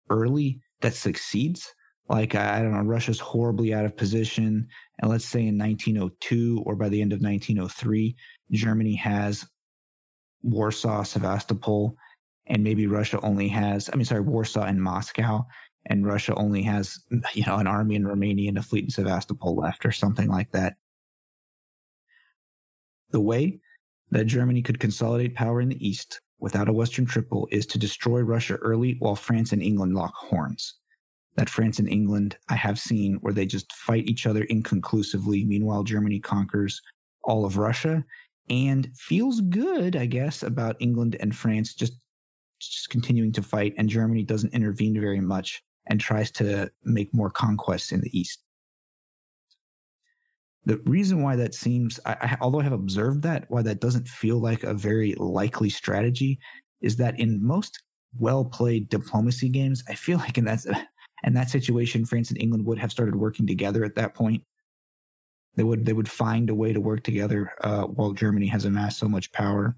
early 0.09 0.61
that 0.81 0.93
succeeds. 0.93 1.73
Like 2.09 2.35
I 2.35 2.61
don't 2.61 2.71
know, 2.71 2.81
Russia's 2.81 3.19
horribly 3.19 3.73
out 3.73 3.85
of 3.85 3.97
position. 3.97 4.67
And 4.99 5.11
let's 5.11 5.25
say 5.25 5.45
in 5.45 5.57
1902 5.57 6.63
or 6.65 6.75
by 6.75 6.89
the 6.89 7.01
end 7.01 7.13
of 7.13 7.21
1903, 7.21 8.15
Germany 8.51 8.95
has 8.95 9.45
Warsaw, 10.43 11.03
Sevastopol, 11.03 11.97
and 12.47 12.63
maybe 12.63 12.87
Russia 12.87 13.19
only 13.21 13.47
has, 13.49 13.89
I 13.91 13.97
mean, 13.97 14.05
sorry, 14.05 14.21
Warsaw 14.21 14.63
and 14.63 14.81
Moscow, 14.81 15.45
and 15.87 16.05
Russia 16.05 16.33
only 16.35 16.61
has, 16.63 16.99
you 17.33 17.45
know, 17.45 17.57
an 17.57 17.67
army 17.67 17.95
in 17.95 18.07
Romania 18.07 18.49
and 18.49 18.57
a 18.57 18.61
fleet 18.61 18.83
in 18.83 18.89
Sevastopol 18.89 19.55
left 19.55 19.85
or 19.85 19.91
something 19.91 20.29
like 20.29 20.51
that. 20.51 20.75
The 23.11 23.21
way 23.21 23.59
that 24.11 24.25
Germany 24.25 24.61
could 24.61 24.79
consolidate 24.79 25.35
power 25.35 25.61
in 25.61 25.69
the 25.69 25.87
East 25.87 26.21
without 26.39 26.69
a 26.69 26.73
Western 26.73 27.05
triple 27.05 27.47
is 27.51 27.65
to 27.65 27.79
destroy 27.79 28.21
Russia 28.21 28.55
early 28.55 28.95
while 28.99 29.15
France 29.15 29.51
and 29.51 29.61
England 29.61 29.95
lock 29.95 30.13
horns 30.13 30.75
that 31.37 31.49
France 31.49 31.79
and 31.79 31.87
England 31.87 32.35
I 32.49 32.55
have 32.55 32.79
seen 32.79 33.15
where 33.21 33.33
they 33.33 33.45
just 33.45 33.71
fight 33.71 34.07
each 34.07 34.25
other 34.25 34.43
inconclusively. 34.43 35.45
Meanwhile, 35.45 35.83
Germany 35.83 36.19
conquers 36.19 36.81
all 37.23 37.45
of 37.45 37.57
Russia 37.57 38.03
and 38.49 38.89
feels 38.95 39.41
good, 39.41 39.95
I 39.95 40.07
guess, 40.07 40.43
about 40.43 40.75
England 40.79 41.15
and 41.19 41.35
France 41.35 41.73
just 41.73 41.93
just 42.59 42.89
continuing 42.89 43.31
to 43.33 43.43
fight, 43.43 43.75
and 43.77 43.87
Germany 43.87 44.23
doesn't 44.23 44.53
intervene 44.53 44.99
very 44.99 45.21
much 45.21 45.63
and 45.87 45.99
tries 45.99 46.31
to 46.31 46.71
make 46.83 47.13
more 47.13 47.29
conquests 47.29 47.91
in 47.91 48.01
the 48.01 48.17
east. 48.17 48.39
The 50.65 50.77
reason 50.85 51.23
why 51.23 51.37
that 51.37 51.55
seems, 51.55 51.99
I, 52.05 52.17
I, 52.21 52.37
although 52.41 52.59
I 52.59 52.63
have 52.63 52.73
observed 52.73 53.23
that, 53.23 53.45
why 53.49 53.61
that 53.61 53.79
doesn't 53.79 54.07
feel 54.07 54.39
like 54.39 54.63
a 54.63 54.73
very 54.73 55.15
likely 55.15 55.69
strategy 55.69 56.39
is 56.81 56.97
that 56.97 57.19
in 57.19 57.43
most 57.43 57.81
well 58.19 58.43
played 58.43 58.89
diplomacy 58.89 59.49
games, 59.49 59.83
I 59.87 59.95
feel 59.95 60.17
like 60.25 60.37
in 60.37 60.45
that, 60.45 60.65
in 61.23 61.33
that 61.33 61.49
situation, 61.49 62.05
France 62.05 62.29
and 62.31 62.41
England 62.41 62.65
would 62.65 62.79
have 62.79 62.91
started 62.91 63.15
working 63.15 63.47
together 63.47 63.85
at 63.85 63.95
that 63.95 64.13
point. 64.13 64.43
They 65.55 65.63
would 65.63 65.85
they 65.85 65.93
would 65.93 66.09
find 66.09 66.49
a 66.49 66.55
way 66.55 66.71
to 66.71 66.79
work 66.79 67.03
together 67.03 67.51
uh, 67.61 67.83
while 67.83 68.11
Germany 68.11 68.45
has 68.47 68.65
amassed 68.65 68.99
so 68.99 69.07
much 69.07 69.31
power. 69.31 69.75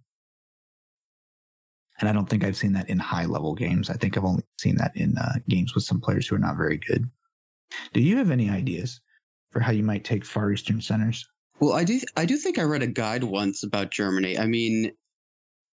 And 2.00 2.08
I 2.08 2.14
don't 2.14 2.30
think 2.30 2.44
I've 2.44 2.58
seen 2.58 2.74
that 2.74 2.90
in 2.90 3.00
high 3.00 3.26
level 3.26 3.54
games. 3.56 3.90
I 3.90 3.94
think 3.94 4.18
I've 4.18 4.26
only 4.26 4.44
seen 4.60 4.76
that 4.78 4.96
in 4.96 5.18
uh, 5.18 5.34
games 5.50 5.76
with 5.76 5.84
some 5.84 6.00
players 6.00 6.28
who 6.28 6.36
are 6.36 6.40
not 6.40 6.58
very 6.58 6.78
good. 6.78 7.10
Do 7.94 8.02
you 8.02 8.18
have 8.18 8.32
any 8.32 8.50
ideas 8.50 9.02
for 9.52 9.60
how 9.60 9.72
you 9.72 9.84
might 9.84 10.04
take 10.04 10.26
Far 10.26 10.52
Eastern 10.52 10.82
centers? 10.82 11.28
Well, 11.60 11.74
I 11.74 11.84
do. 11.84 12.00
I 12.16 12.26
do 12.26 12.38
think 12.38 12.58
I 12.58 12.64
read 12.64 12.84
a 12.84 12.88
guide 12.88 13.24
once 13.24 13.64
about 13.64 13.92
Germany. 13.92 14.38
I 14.40 14.46
mean, 14.46 14.94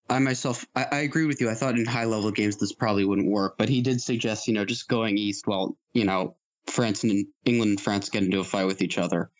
I 0.09 0.19
myself, 0.19 0.67
I, 0.75 0.87
I 0.91 0.99
agree 1.01 1.27
with 1.27 1.41
you. 1.41 1.49
I 1.49 1.55
thought 1.55 1.79
in 1.79 1.85
high 1.85 2.05
level 2.05 2.31
games 2.31 2.57
this 2.57 2.73
probably 2.73 3.05
wouldn't 3.05 3.31
work, 3.31 3.57
but 3.57 3.69
he 3.69 3.81
did 3.81 4.01
suggest, 4.01 4.49
you 4.49 4.55
know, 4.55 4.65
just 4.65 4.89
going 4.89 5.17
east 5.19 5.47
while 5.47 5.77
you 5.95 6.05
know 6.05 6.37
France 6.67 7.05
and 7.05 7.27
England 7.45 7.71
and 7.71 7.81
France 7.81 8.09
get 8.09 8.25
into 8.25 8.41
a 8.41 8.45
fight 8.45 8.67
with 8.67 8.83
each 8.83 8.99
other. 8.99 9.31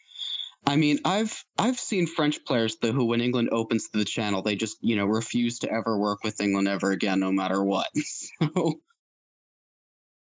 I 0.65 0.77
mean, 0.77 0.99
I've 1.05 1.45
I've 1.59 1.79
seen 1.79 2.07
French 2.07 2.45
players 2.45 2.77
though 2.81 2.93
who, 2.93 3.05
when 3.05 3.21
England 3.21 3.51
opens 3.53 3.89
the 3.91 4.05
channel, 4.05 4.43
they 4.43 4.57
just 4.57 4.79
you 4.81 4.97
know 4.97 5.07
refuse 5.07 5.59
to 5.61 5.71
ever 5.71 5.99
work 5.99 6.25
with 6.25 6.41
England 6.41 6.69
ever 6.69 6.91
again, 6.91 7.21
no 7.21 7.31
matter 7.31 7.63
what. 7.63 7.89
so. 7.95 8.75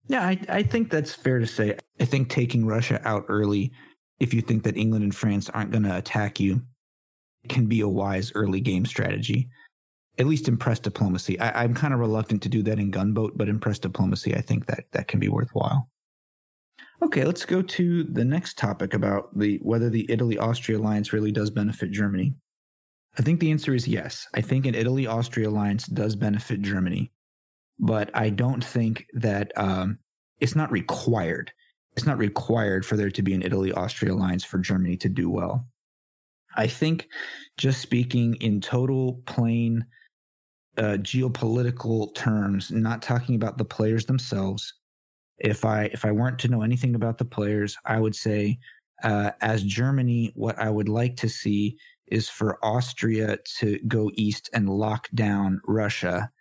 Yeah, 0.08 0.28
I, 0.28 0.38
I 0.50 0.64
think 0.64 0.90
that's 0.90 1.14
fair 1.14 1.40
to 1.40 1.48
say. 1.48 1.78
I 2.00 2.06
think 2.06 2.30
taking 2.30 2.66
Russia 2.66 3.00
out 3.06 3.26
early, 3.30 3.72
if 4.20 4.34
you 4.34 4.42
think 4.42 4.64
that 4.64 4.76
England 4.76 5.04
and 5.04 5.16
France 5.16 5.50
aren't 5.50 5.72
going 5.72 5.84
to 5.84 5.96
attack 5.96 6.40
you, 6.40 6.62
can 7.48 7.68
be 7.68 7.82
a 7.82 7.88
wise 7.88 8.32
early 8.36 8.60
game 8.60 8.86
strategy. 8.86 9.50
At 10.20 10.28
least 10.28 10.48
in 10.48 10.58
press 10.58 10.80
diplomacy. 10.80 11.40
I, 11.40 11.64
I'm 11.64 11.74
kind 11.74 11.94
of 11.94 12.00
reluctant 12.00 12.44
to 12.44 12.50
do 12.50 12.62
that 12.64 12.80
in 12.80 12.92
gunboat, 12.92 13.34
but 13.36 13.50
in 13.50 13.60
press 13.60 13.80
diplomacy, 13.80 14.36
I 14.36 14.42
think 14.42 14.68
that 14.68 14.86
that 14.92 15.08
can 15.08 15.20
be 15.20 15.30
worthwhile. 15.30 15.90
Okay, 17.04 17.26
let's 17.26 17.44
go 17.44 17.62
to 17.62 18.06
the 18.06 18.24
next 18.24 18.58
topic 18.58 18.94
about 18.94 19.38
the 19.38 19.60
whether 19.62 19.90
the 19.90 20.10
Italy-Austria 20.10 20.78
alliance 20.78 21.12
really 21.12 21.34
does 21.34 21.50
benefit 21.50 21.92
Germany. 21.92 22.34
I 23.20 23.22
think 23.22 23.42
the 23.42 23.52
answer 23.52 23.76
is 23.76 23.88
yes. 23.88 24.26
I 24.34 24.42
think 24.42 24.66
an 24.66 24.74
Italy-Austria 24.74 25.50
alliance 25.50 25.86
does 25.86 26.16
benefit 26.16 26.62
Germany, 26.62 27.12
but 27.78 28.10
I 28.14 28.30
don't 28.30 28.64
think 28.64 29.06
that 29.14 29.52
um, 29.58 30.00
it's 30.40 30.56
not 30.56 30.72
required. 30.72 31.52
It's 31.98 32.06
not 32.06 32.18
required 32.18 32.86
for 32.86 32.96
there 32.96 33.12
to 33.12 33.22
be 33.22 33.34
an 33.34 33.44
Italy-Austria 33.44 34.14
alliance 34.14 34.46
for 34.46 34.60
Germany 34.60 34.96
to 34.98 35.10
do 35.10 35.30
well. 35.30 35.68
I 36.56 36.68
think, 36.68 37.10
just 37.58 37.82
speaking 37.82 38.36
in 38.36 38.62
total 38.62 39.22
plain 39.26 39.86
uh, 40.78 40.98
geopolitical 41.02 42.16
terms, 42.16 42.72
not 42.72 43.02
talking 43.02 43.36
about 43.36 43.58
the 43.58 43.66
players 43.66 44.06
themselves, 44.06 44.74
if 45.44 45.66
I 45.66 45.84
if 45.94 46.06
I 46.06 46.12
weren't 46.12 46.40
to 46.40 46.48
know 46.48 46.62
anything 46.62 46.96
about 46.96 47.18
the 47.18 47.26
players, 47.26 47.78
I 47.86 48.00
would 48.00 48.16
say 48.16 48.58
uh, 49.04 49.32
as 49.42 49.64
Germany, 49.64 50.32
what 50.36 50.58
I 50.58 50.70
would 50.70 50.90
like 50.90 51.18
to 51.18 51.30
see 51.30 51.78
is 52.08 52.30
for 52.30 52.58
Austria 52.64 53.38
to 53.60 53.78
go 53.88 54.10
east 54.16 54.50
and 54.54 54.70
lock 54.70 55.10
down 55.14 55.62
Russia, 55.68 56.32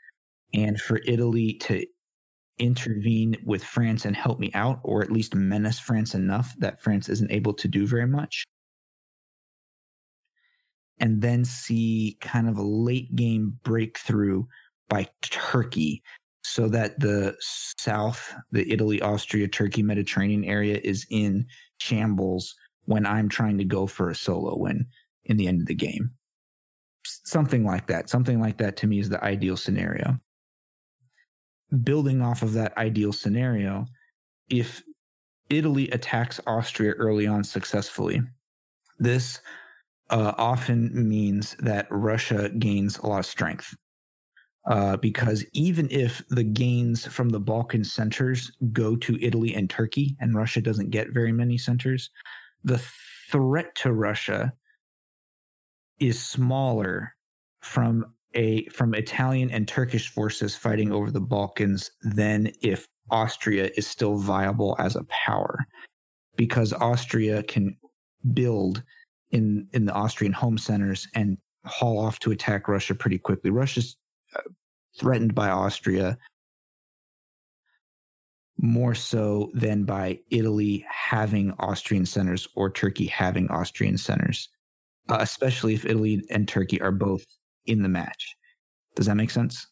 and 0.54 0.80
for 0.80 1.00
Italy 1.04 1.54
to 1.54 1.84
intervene 2.58 3.36
with 3.44 3.64
France 3.64 4.04
and 4.04 4.14
help 4.14 4.38
me 4.38 4.50
out, 4.54 4.78
or 4.84 5.02
at 5.02 5.10
least 5.10 5.34
menace 5.34 5.80
France 5.80 6.14
enough 6.14 6.54
that 6.58 6.80
France 6.80 7.08
isn't 7.08 7.32
able 7.32 7.54
to 7.54 7.66
do 7.66 7.86
very 7.86 8.06
much. 8.06 8.44
And 11.00 11.20
then 11.20 11.44
see 11.44 12.18
kind 12.20 12.48
of 12.48 12.56
a 12.56 12.62
late 12.62 13.16
game 13.16 13.58
breakthrough 13.64 14.44
by 14.88 15.08
Turkey 15.22 16.02
so 16.42 16.68
that 16.68 16.98
the 16.98 17.36
south, 17.40 18.34
the 18.50 18.70
Italy, 18.70 19.00
Austria, 19.00 19.48
Turkey, 19.48 19.82
Mediterranean 19.82 20.44
area 20.44 20.80
is 20.82 21.06
in 21.10 21.46
shambles 21.78 22.54
when 22.84 23.06
I'm 23.06 23.28
trying 23.28 23.58
to 23.58 23.64
go 23.64 23.86
for 23.86 24.10
a 24.10 24.14
solo 24.14 24.56
win 24.56 24.86
in 25.24 25.36
the 25.36 25.46
end 25.46 25.60
of 25.60 25.66
the 25.66 25.74
game. 25.74 26.10
Something 27.04 27.64
like 27.64 27.86
that. 27.86 28.08
Something 28.08 28.40
like 28.40 28.58
that 28.58 28.76
to 28.78 28.86
me 28.86 28.98
is 28.98 29.08
the 29.08 29.22
ideal 29.22 29.56
scenario. 29.56 30.18
Building 31.84 32.20
off 32.20 32.42
of 32.42 32.52
that 32.54 32.76
ideal 32.76 33.12
scenario, 33.12 33.86
if 34.50 34.82
Italy 35.48 35.88
attacks 35.90 36.40
Austria 36.46 36.92
early 36.92 37.26
on 37.26 37.44
successfully, 37.44 38.20
this 38.98 39.40
uh, 40.10 40.32
often 40.36 40.90
means 41.08 41.56
that 41.60 41.86
Russia 41.90 42.50
gains 42.50 42.98
a 42.98 43.06
lot 43.06 43.20
of 43.20 43.26
strength 43.26 43.74
uh, 44.66 44.96
because 44.98 45.44
even 45.52 45.88
if 45.90 46.22
the 46.28 46.44
gains 46.44 47.06
from 47.06 47.30
the 47.30 47.40
Balkan 47.40 47.84
centers 47.84 48.52
go 48.72 48.94
to 48.96 49.18
Italy 49.20 49.54
and 49.54 49.68
Turkey, 49.68 50.16
and 50.20 50.34
Russia 50.34 50.60
doesn't 50.60 50.90
get 50.90 51.12
very 51.12 51.32
many 51.32 51.58
centers, 51.58 52.10
the 52.62 52.80
threat 53.30 53.74
to 53.76 53.92
Russia 53.92 54.52
is 55.98 56.22
smaller 56.22 57.14
from 57.60 58.04
a 58.34 58.66
from 58.68 58.94
Italian 58.94 59.50
and 59.50 59.66
Turkish 59.66 60.08
forces 60.08 60.56
fighting 60.56 60.92
over 60.92 61.10
the 61.10 61.20
Balkans 61.20 61.90
than 62.02 62.50
if 62.62 62.86
Austria 63.10 63.70
is 63.76 63.86
still 63.86 64.16
viable 64.16 64.76
as 64.78 64.96
a 64.96 65.04
power, 65.04 65.58
because 66.36 66.72
Austria 66.72 67.42
can 67.42 67.76
build 68.32 68.82
in 69.32 69.66
in 69.72 69.86
the 69.86 69.92
Austrian 69.92 70.32
home 70.32 70.56
centers 70.56 71.08
and 71.14 71.36
haul 71.64 71.98
off 71.98 72.18
to 72.20 72.30
attack 72.30 72.68
Russia 72.68 72.94
pretty 72.94 73.18
quickly. 73.18 73.50
Russia's 73.50 73.96
threatened 74.98 75.34
by 75.34 75.48
Austria 75.48 76.18
more 78.58 78.94
so 78.94 79.50
than 79.54 79.84
by 79.84 80.20
Italy 80.30 80.84
having 80.88 81.52
Austrian 81.58 82.06
centers 82.06 82.46
or 82.54 82.70
Turkey 82.70 83.06
having 83.06 83.48
Austrian 83.48 83.98
centers, 83.98 84.48
uh, 85.08 85.18
especially 85.20 85.74
if 85.74 85.84
Italy 85.84 86.22
and 86.30 86.46
Turkey 86.46 86.80
are 86.80 86.92
both 86.92 87.24
in 87.66 87.82
the 87.82 87.88
match. 87.88 88.36
Does 88.94 89.06
that 89.06 89.16
make 89.16 89.30
sense? 89.30 89.66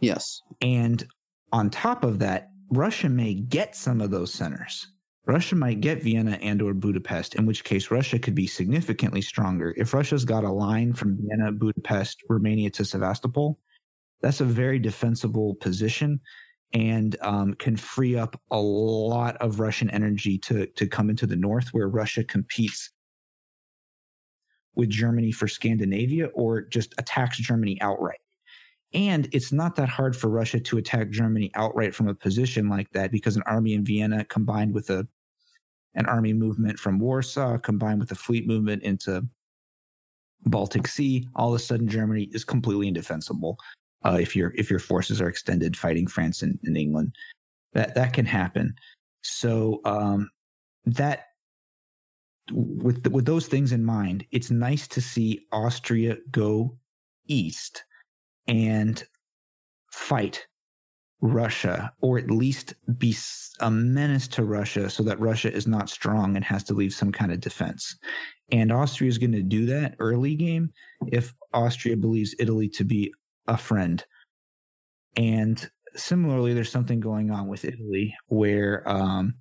Yes. 0.00 0.40
And 0.60 1.06
on 1.52 1.70
top 1.70 2.02
of 2.04 2.18
that, 2.18 2.48
Russia 2.70 3.08
may 3.08 3.34
get 3.34 3.76
some 3.76 4.00
of 4.00 4.10
those 4.10 4.32
centers. 4.32 4.88
Russia 5.26 5.56
might 5.56 5.80
get 5.80 6.02
Vienna 6.02 6.38
and 6.42 6.60
or 6.60 6.74
Budapest, 6.74 7.34
in 7.34 7.46
which 7.46 7.64
case 7.64 7.90
Russia 7.90 8.18
could 8.18 8.34
be 8.34 8.46
significantly 8.46 9.22
stronger. 9.22 9.72
If 9.76 9.94
Russia's 9.94 10.24
got 10.24 10.44
a 10.44 10.52
line 10.52 10.92
from 10.92 11.16
Vienna, 11.16 11.50
Budapest, 11.50 12.22
Romania 12.28 12.70
to 12.70 12.84
Sevastopol, 12.84 13.58
that's 14.20 14.40
a 14.40 14.44
very 14.44 14.78
defensible 14.78 15.54
position 15.56 16.20
and 16.74 17.16
um, 17.22 17.54
can 17.54 17.76
free 17.76 18.16
up 18.16 18.38
a 18.50 18.58
lot 18.58 19.36
of 19.36 19.60
Russian 19.60 19.88
energy 19.90 20.38
to 20.38 20.66
to 20.66 20.86
come 20.86 21.08
into 21.08 21.26
the 21.26 21.36
north, 21.36 21.68
where 21.72 21.88
Russia 21.88 22.24
competes 22.24 22.90
with 24.74 24.90
Germany 24.90 25.30
for 25.30 25.48
Scandinavia 25.48 26.26
or 26.34 26.62
just 26.62 26.94
attacks 26.98 27.38
Germany 27.38 27.80
outright. 27.80 28.18
And 28.92 29.28
it's 29.32 29.52
not 29.52 29.76
that 29.76 29.88
hard 29.88 30.16
for 30.16 30.28
Russia 30.28 30.60
to 30.60 30.78
attack 30.78 31.10
Germany 31.10 31.50
outright 31.54 31.94
from 31.94 32.08
a 32.08 32.14
position 32.14 32.68
like 32.68 32.90
that 32.90 33.10
because 33.10 33.36
an 33.36 33.42
army 33.46 33.74
in 33.74 33.84
Vienna 33.84 34.24
combined 34.24 34.72
with 34.72 34.90
a 34.90 35.06
an 35.94 36.06
army 36.06 36.32
movement 36.32 36.78
from 36.78 36.98
Warsaw 36.98 37.58
combined 37.58 38.00
with 38.00 38.10
a 38.10 38.16
fleet 38.16 38.46
movement 38.46 38.82
into 38.82 39.26
Baltic 40.46 40.86
Sea, 40.86 41.26
all 41.34 41.54
of 41.54 41.60
a 41.60 41.64
sudden 41.64 41.88
Germany 41.88 42.28
is 42.32 42.44
completely 42.44 42.88
indefensible 42.88 43.58
uh, 44.04 44.18
if 44.20 44.36
your 44.36 44.52
if 44.56 44.70
your 44.70 44.78
forces 44.78 45.20
are 45.20 45.28
extended 45.28 45.76
fighting 45.76 46.06
France 46.06 46.42
and, 46.42 46.58
and 46.64 46.76
England. 46.76 47.14
That 47.72 47.94
that 47.94 48.12
can 48.12 48.26
happen. 48.26 48.74
So 49.22 49.80
um, 49.84 50.30
that 50.84 51.28
with 52.52 53.06
with 53.08 53.24
those 53.24 53.46
things 53.46 53.72
in 53.72 53.84
mind, 53.84 54.26
it's 54.30 54.50
nice 54.50 54.86
to 54.88 55.00
see 55.00 55.46
Austria 55.52 56.18
go 56.30 56.76
east 57.26 57.84
and 58.46 59.02
fight 59.90 60.46
Russia, 61.24 61.90
or 62.02 62.18
at 62.18 62.30
least 62.30 62.74
be 62.98 63.16
a 63.60 63.70
menace 63.70 64.28
to 64.28 64.44
Russia, 64.44 64.90
so 64.90 65.02
that 65.02 65.18
Russia 65.18 65.50
is 65.50 65.66
not 65.66 65.88
strong 65.88 66.36
and 66.36 66.44
has 66.44 66.62
to 66.64 66.74
leave 66.74 66.92
some 66.92 67.10
kind 67.10 67.32
of 67.32 67.40
defense. 67.40 67.96
And 68.52 68.70
Austria 68.70 69.08
is 69.08 69.16
going 69.16 69.32
to 69.32 69.42
do 69.42 69.64
that 69.66 69.96
early 70.00 70.34
game 70.34 70.70
if 71.06 71.32
Austria 71.54 71.96
believes 71.96 72.34
Italy 72.38 72.68
to 72.68 72.84
be 72.84 73.14
a 73.48 73.56
friend. 73.56 74.04
And 75.16 75.70
similarly, 75.96 76.52
there's 76.52 76.70
something 76.70 77.00
going 77.00 77.30
on 77.30 77.48
with 77.48 77.64
Italy 77.64 78.14
where 78.26 78.86
um, 78.86 79.34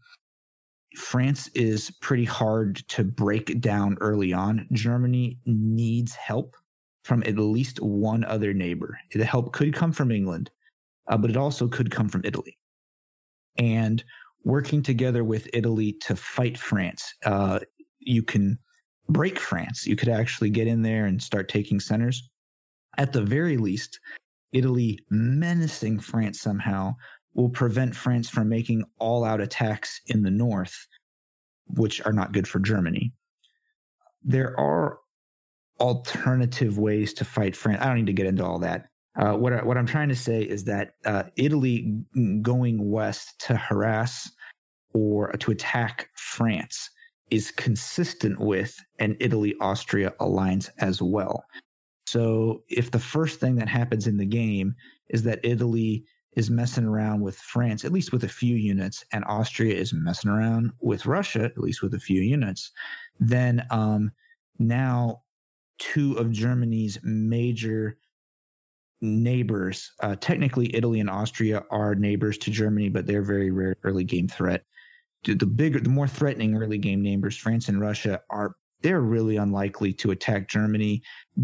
France 0.96 1.50
is 1.50 1.92
pretty 2.02 2.24
hard 2.24 2.78
to 2.90 3.04
break 3.04 3.60
down 3.60 3.98
early 4.00 4.32
on. 4.32 4.70
Germany 4.72 5.38
needs 5.46 6.16
help 6.16 6.56
from 7.04 7.24
at 7.24 7.38
least 7.38 7.82
one 7.82 8.24
other 8.24 8.54
neighbor. 8.54 8.98
The 9.13 9.25
help 9.25 9.52
could 9.52 9.74
come 9.74 9.92
from 9.92 10.12
England, 10.12 10.50
uh, 11.07 11.17
but 11.17 11.29
it 11.29 11.38
also 11.38 11.67
could 11.67 11.91
come 11.91 12.10
from 12.10 12.22
Italy. 12.24 12.57
And 13.57 14.03
working 14.43 14.81
together 14.81 15.24
with 15.24 15.48
Italy 15.53 15.93
to 16.01 16.15
fight 16.15 16.57
France, 16.57 17.13
uh, 17.25 17.60
you 18.00 18.24
can 18.24 18.57
break 19.10 19.39
France. 19.39 19.86
You 19.86 19.95
could 19.95 20.10
actually 20.10 20.50
get 20.50 20.67
in 20.67 20.81
there 20.81 21.05
and 21.05 21.22
start 21.22 21.50
taking 21.50 21.79
centers. 21.79 22.29
At 22.98 23.13
the 23.13 23.22
very 23.22 23.57
least, 23.57 24.00
Italy 24.51 25.00
menacing 25.10 26.00
France 26.00 26.39
somehow 26.39 26.95
will 27.33 27.50
prevent 27.50 27.95
France 27.95 28.29
from 28.29 28.50
making 28.50 28.83
all 29.00 29.24
out 29.24 29.41
attacks 29.41 30.00
in 30.07 30.22
the 30.22 30.31
north, 30.31 30.88
which 31.67 32.05
are 32.05 32.13
not 32.13 32.31
good 32.31 32.48
for 32.48 32.60
Germany. 32.60 33.12
There 34.24 34.57
are 34.60 35.00
alternative 35.79 36.77
ways 36.77 37.13
to 37.15 37.25
fight 37.25 37.55
France. 37.55 37.81
I 37.81 37.88
don't 37.88 37.98
need 37.98 38.05
to 38.05 38.13
get 38.13 38.27
into 38.27 38.45
all 38.45 38.60
that. 38.60 38.86
Uh, 39.15 39.34
what, 39.34 39.53
I, 39.53 39.63
what 39.63 39.77
I'm 39.77 39.86
trying 39.86 40.10
to 40.10 40.15
say 40.15 40.41
is 40.41 40.63
that 40.65 40.96
uh, 41.05 41.24
Italy 41.36 42.03
going 42.41 42.89
west 42.89 43.39
to 43.41 43.55
harass 43.55 44.32
or 44.93 45.32
to 45.34 45.51
attack 45.51 46.10
France 46.15 46.89
is 47.29 47.51
consistent 47.51 48.39
with 48.39 48.77
an 49.00 49.15
Italy 49.20 49.55
Austria 49.62 50.13
alliance 50.20 50.70
as 50.79 51.01
well. 51.01 51.46
So 52.05 52.63
if 52.70 52.91
the 52.91 53.00
first 53.00 53.39
thing 53.39 53.55
that 53.55 53.70
happens 53.70 54.08
in 54.08 54.17
the 54.17 54.25
game 54.25 54.75
is 55.10 55.24
that 55.24 55.39
Italy 55.43 56.05
is 56.36 56.50
messing 56.50 56.86
around 56.86 57.22
with 57.22 57.38
France, 57.38 57.86
at 57.86 57.91
least 57.91 58.12
with 58.12 58.24
a 58.24 58.29
few 58.29 58.55
units, 58.55 59.05
and 59.12 59.24
Austria 59.25 59.75
is 59.75 59.93
messing 59.93 60.32
around 60.32 60.72
with 60.79 61.05
Russia, 61.05 61.46
at 61.46 61.58
least 61.58 61.82
with 61.82 61.93
a 61.93 62.00
few 62.00 62.22
units, 62.22 62.72
then 63.20 63.65
um, 63.70 64.12
now 64.60 65.22
two 65.77 66.13
of 66.13 66.32
Germany's 66.32 66.98
major 67.03 67.98
neighbors, 69.03 69.91
uh, 70.00 70.15
technically 70.19 70.74
Italy 70.75 71.00
and 71.00 71.10
Austria 71.10 71.63
are 71.69 71.93
neighbors 71.93 72.38
to 72.39 72.51
Germany, 72.51 72.89
but 72.89 73.05
they're 73.05 73.22
very 73.22 73.51
rare 73.51 73.75
early 73.83 74.03
game 74.03 74.27
threat. 74.27 74.63
The 75.25 75.45
bigger, 75.45 75.79
the 75.79 75.89
more 75.89 76.07
threatening 76.07 76.55
early 76.55 76.77
game 76.77 77.01
neighbors, 77.01 77.38
France 77.38 77.69
and 77.69 77.79
Russia, 77.79 78.22
are 78.29 78.55
they're 78.81 79.01
really 79.01 79.38
unlikely 79.38 79.93
to 79.93 80.12
attack 80.12 80.50
Germany, 80.50 81.01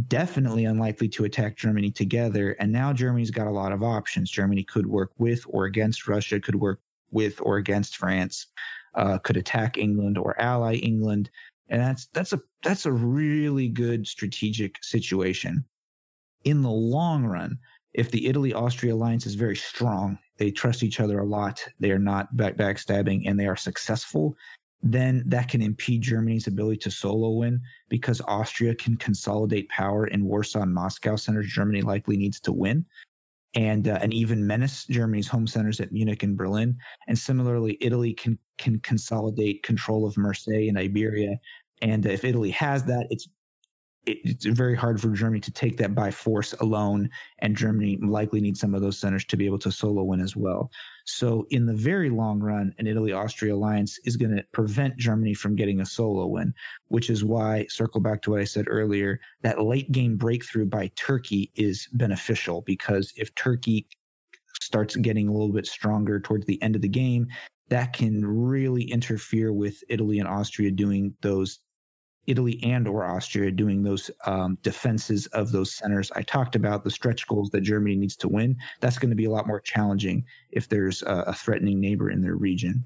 definitely 0.07 0.65
unlikely 0.65 1.07
to 1.09 1.23
attack 1.23 1.55
Germany 1.55 1.89
together. 1.89 2.51
And 2.59 2.71
now 2.71 2.91
Germany's 2.91 3.31
got 3.31 3.47
a 3.47 3.51
lot 3.51 3.71
of 3.71 3.81
options. 3.81 4.29
Germany 4.29 4.63
could 4.63 4.85
work 4.85 5.11
with 5.17 5.43
or 5.47 5.65
against 5.65 6.07
Russia, 6.07 6.39
could 6.39 6.55
work 6.55 6.81
with 7.11 7.39
or 7.41 7.57
against 7.57 7.95
France, 7.95 8.47
uh, 8.95 9.17
could 9.19 9.37
attack 9.37 9.77
England 9.77 10.17
or 10.17 10.39
ally 10.39 10.75
England. 10.75 11.29
And 11.69 11.81
that's 11.81 12.07
that's 12.07 12.33
a 12.33 12.41
that's 12.63 12.85
a 12.85 12.91
really 12.91 13.69
good 13.69 14.05
strategic 14.05 14.83
situation. 14.83 15.63
In 16.43 16.61
the 16.61 16.69
long 16.69 17.25
run, 17.25 17.57
if 17.93 18.11
the 18.11 18.27
Italy 18.27 18.53
Austria 18.53 18.93
alliance 18.93 19.25
is 19.25 19.35
very 19.35 19.55
strong, 19.55 20.17
they 20.37 20.51
trust 20.51 20.83
each 20.83 20.99
other 20.99 21.19
a 21.19 21.25
lot, 21.25 21.63
they 21.79 21.91
are 21.91 21.99
not 21.99 22.35
back 22.37 22.55
backstabbing, 22.55 23.23
and 23.25 23.39
they 23.39 23.47
are 23.47 23.55
successful, 23.55 24.35
then 24.81 25.23
that 25.27 25.49
can 25.49 25.61
impede 25.61 26.01
Germany's 26.01 26.47
ability 26.47 26.77
to 26.77 26.91
solo 26.91 27.31
win 27.31 27.61
because 27.89 28.21
Austria 28.27 28.73
can 28.75 28.95
consolidate 28.95 29.67
power 29.69 30.07
in 30.07 30.23
Warsaw 30.23 30.61
and 30.61 30.73
Moscow 30.73 31.15
centers. 31.17 31.47
Germany 31.47 31.81
likely 31.81 32.15
needs 32.15 32.39
to 32.41 32.53
win. 32.53 32.85
And, 33.55 33.87
uh, 33.87 33.97
and 34.01 34.13
even 34.13 34.45
menace 34.45 34.85
Germany's 34.85 35.27
home 35.27 35.47
centers 35.47 35.79
at 35.81 35.91
Munich 35.91 36.21
and 36.21 36.37
Berlin. 36.37 36.77
And 37.07 37.17
similarly, 37.17 37.77
Italy 37.81 38.13
can 38.13 38.37
can 38.59 38.79
consolidate 38.81 39.63
control 39.63 40.05
of 40.05 40.17
Marseille 40.17 40.67
and 40.67 40.77
Iberia. 40.77 41.39
And 41.81 42.05
if 42.05 42.23
Italy 42.23 42.51
has 42.51 42.83
that, 42.83 43.07
it's 43.09 43.27
it's 44.05 44.45
very 44.45 44.75
hard 44.75 44.99
for 44.99 45.09
Germany 45.09 45.41
to 45.41 45.51
take 45.51 45.77
that 45.77 45.93
by 45.93 46.09
force 46.09 46.53
alone, 46.53 47.09
and 47.39 47.55
Germany 47.55 47.97
likely 48.01 48.41
needs 48.41 48.59
some 48.59 48.73
of 48.73 48.81
those 48.81 48.97
centers 48.97 49.25
to 49.25 49.37
be 49.37 49.45
able 49.45 49.59
to 49.59 49.71
solo 49.71 50.03
win 50.03 50.21
as 50.21 50.35
well. 50.35 50.71
So, 51.05 51.45
in 51.49 51.65
the 51.65 51.73
very 51.73 52.09
long 52.09 52.39
run, 52.39 52.73
an 52.77 52.87
Italy 52.87 53.11
Austria 53.11 53.55
alliance 53.55 53.99
is 54.05 54.15
going 54.15 54.35
to 54.35 54.43
prevent 54.51 54.97
Germany 54.97 55.33
from 55.33 55.55
getting 55.55 55.81
a 55.81 55.85
solo 55.85 56.27
win, 56.27 56.53
which 56.87 57.09
is 57.09 57.23
why, 57.23 57.65
circle 57.69 58.01
back 58.01 58.21
to 58.23 58.31
what 58.31 58.41
I 58.41 58.45
said 58.45 58.65
earlier, 58.67 59.19
that 59.41 59.61
late 59.61 59.91
game 59.91 60.17
breakthrough 60.17 60.65
by 60.65 60.91
Turkey 60.95 61.51
is 61.55 61.87
beneficial 61.93 62.61
because 62.61 63.13
if 63.15 63.33
Turkey 63.35 63.87
starts 64.61 64.95
getting 64.95 65.27
a 65.27 65.31
little 65.31 65.51
bit 65.51 65.65
stronger 65.65 66.19
towards 66.19 66.45
the 66.45 66.61
end 66.61 66.75
of 66.75 66.81
the 66.81 66.87
game, 66.87 67.27
that 67.69 67.93
can 67.93 68.25
really 68.25 68.83
interfere 68.83 69.53
with 69.53 69.83
Italy 69.89 70.19
and 70.19 70.27
Austria 70.27 70.71
doing 70.71 71.13
those 71.21 71.59
Italy 72.29 72.59
and 72.63 72.87
or 72.87 73.03
Austria 73.03 73.51
doing 73.51 73.83
those 73.83 74.11
um, 74.25 74.57
defenses 74.61 75.25
of 75.27 75.51
those 75.51 75.73
centers. 75.75 76.11
I 76.15 76.21
talked 76.21 76.55
about 76.55 76.83
the 76.83 76.91
stretch 76.91 77.27
goals 77.27 77.49
that 77.49 77.61
Germany 77.61 77.95
needs 77.95 78.15
to 78.17 78.27
win. 78.27 78.55
That's 78.79 78.99
going 78.99 79.09
to 79.09 79.15
be 79.15 79.25
a 79.25 79.31
lot 79.31 79.47
more 79.47 79.59
challenging 79.59 80.23
if 80.51 80.69
there's 80.69 81.01
a, 81.03 81.23
a 81.27 81.33
threatening 81.33 81.79
neighbor 81.79 82.09
in 82.09 82.21
their 82.21 82.35
region. 82.35 82.85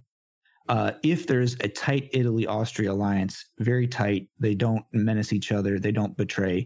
Uh, 0.69 0.93
if 1.03 1.27
there's 1.27 1.55
a 1.55 1.67
tight 1.67 2.09
Italy 2.13 2.47
Austria 2.47 2.93
alliance, 2.93 3.45
very 3.59 3.87
tight, 3.87 4.29
they 4.39 4.55
don't 4.55 4.85
menace 4.93 5.33
each 5.33 5.51
other, 5.51 5.77
they 5.77 5.91
don't 5.91 6.15
betray. 6.15 6.65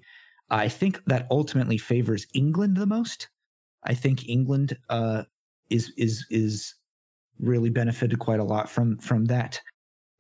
I 0.50 0.70
think 0.70 1.04
that 1.06 1.28
ultimately 1.32 1.78
favors 1.78 2.28
England 2.34 2.78
the 2.78 2.86
most. 2.86 3.28
I 3.84 3.96
think 3.96 4.30
England 4.30 4.78
uh, 4.90 5.24
is 5.70 5.92
is 5.98 6.26
is 6.30 6.76
really 7.40 7.70
benefited 7.70 8.20
quite 8.20 8.40
a 8.40 8.44
lot 8.44 8.70
from 8.70 8.98
from 9.00 9.26
that 9.26 9.60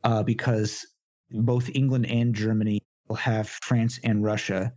uh, 0.03 0.23
because 0.23 0.85
both 1.31 1.69
England 1.73 2.05
and 2.07 2.33
Germany 2.33 2.81
will 3.07 3.15
have 3.15 3.49
France 3.49 3.99
and 4.03 4.23
Russia 4.23 4.73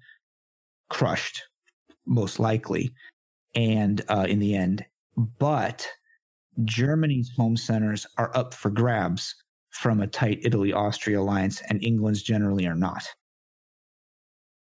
crushed, 0.89 1.43
most 2.07 2.39
likely, 2.39 2.91
and 3.55 4.03
uh, 4.09 4.27
in 4.29 4.39
the 4.39 4.55
end. 4.55 4.85
But 5.17 5.87
Germany's 6.65 7.31
home 7.37 7.57
centers 7.57 8.07
are 8.19 8.31
up 8.37 8.55
for 8.55 8.71
grabs 8.71 9.35
from 9.71 10.01
a 10.01 10.07
tight 10.07 10.41
Italy 10.43 10.73
Austria 10.73 11.21
alliance, 11.21 11.63
and 11.69 11.83
England's 11.83 12.23
generally 12.23 12.67
are 12.67 12.75
not. 12.75 13.05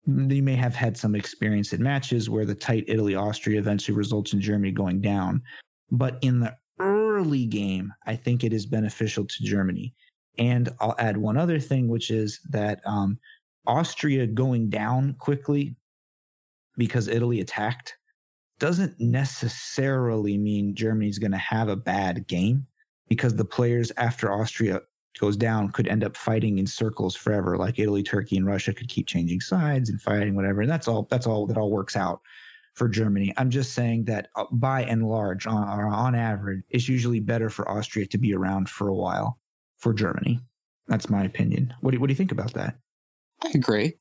They 0.06 0.40
may 0.40 0.54
have 0.54 0.74
had 0.74 0.96
some 0.96 1.14
experience 1.14 1.72
in 1.72 1.82
matches 1.82 2.30
where 2.30 2.46
the 2.46 2.54
tight 2.54 2.84
Italy 2.88 3.14
Austria 3.14 3.58
eventually 3.58 3.96
results 3.96 4.32
in 4.32 4.40
Germany 4.40 4.72
going 4.72 5.00
down. 5.00 5.42
But 5.90 6.18
in 6.22 6.40
the 6.40 6.56
early 6.78 7.44
game, 7.44 7.92
I 8.06 8.16
think 8.16 8.42
it 8.42 8.52
is 8.52 8.66
beneficial 8.66 9.26
to 9.26 9.44
Germany. 9.44 9.94
And 10.40 10.70
I'll 10.80 10.96
add 10.98 11.18
one 11.18 11.36
other 11.36 11.60
thing, 11.60 11.86
which 11.86 12.10
is 12.10 12.40
that 12.48 12.80
um, 12.86 13.18
Austria 13.66 14.26
going 14.26 14.70
down 14.70 15.14
quickly 15.18 15.76
because 16.78 17.08
Italy 17.08 17.40
attacked 17.40 17.94
doesn't 18.58 18.98
necessarily 18.98 20.38
mean 20.38 20.74
Germany's 20.74 21.18
going 21.18 21.32
to 21.32 21.38
have 21.38 21.68
a 21.68 21.76
bad 21.76 22.26
game 22.26 22.66
because 23.06 23.36
the 23.36 23.44
players 23.44 23.92
after 23.98 24.32
Austria 24.32 24.80
goes 25.18 25.36
down 25.36 25.70
could 25.72 25.88
end 25.88 26.04
up 26.04 26.16
fighting 26.16 26.58
in 26.58 26.66
circles 26.66 27.16
forever 27.16 27.58
like 27.58 27.78
Italy, 27.78 28.02
Turkey 28.02 28.36
and 28.36 28.46
Russia 28.46 28.72
could 28.72 28.88
keep 28.88 29.06
changing 29.06 29.40
sides 29.40 29.90
and 29.90 30.00
fighting 30.00 30.34
whatever 30.34 30.62
and 30.62 30.70
that's 30.70 30.88
all 30.88 31.06
that's 31.10 31.26
all 31.26 31.46
that 31.46 31.58
all 31.58 31.70
works 31.70 31.96
out 31.96 32.20
for 32.74 32.88
Germany. 32.88 33.34
I'm 33.36 33.50
just 33.50 33.72
saying 33.72 34.04
that 34.04 34.28
uh, 34.36 34.44
by 34.52 34.84
and 34.84 35.06
large 35.06 35.46
on 35.46 35.68
on 35.68 36.14
average 36.14 36.62
it's 36.70 36.88
usually 36.88 37.20
better 37.20 37.50
for 37.50 37.68
Austria 37.68 38.06
to 38.06 38.18
be 38.18 38.32
around 38.32 38.70
for 38.70 38.88
a 38.88 38.94
while 38.94 39.39
for 39.80 39.92
Germany. 39.92 40.40
That's 40.86 41.10
my 41.10 41.24
opinion. 41.24 41.74
What 41.80 41.92
do, 41.92 42.00
what 42.00 42.06
do 42.06 42.12
you 42.12 42.16
think 42.16 42.32
about 42.32 42.54
that? 42.54 42.76
I 43.42 43.50
agree. 43.54 43.94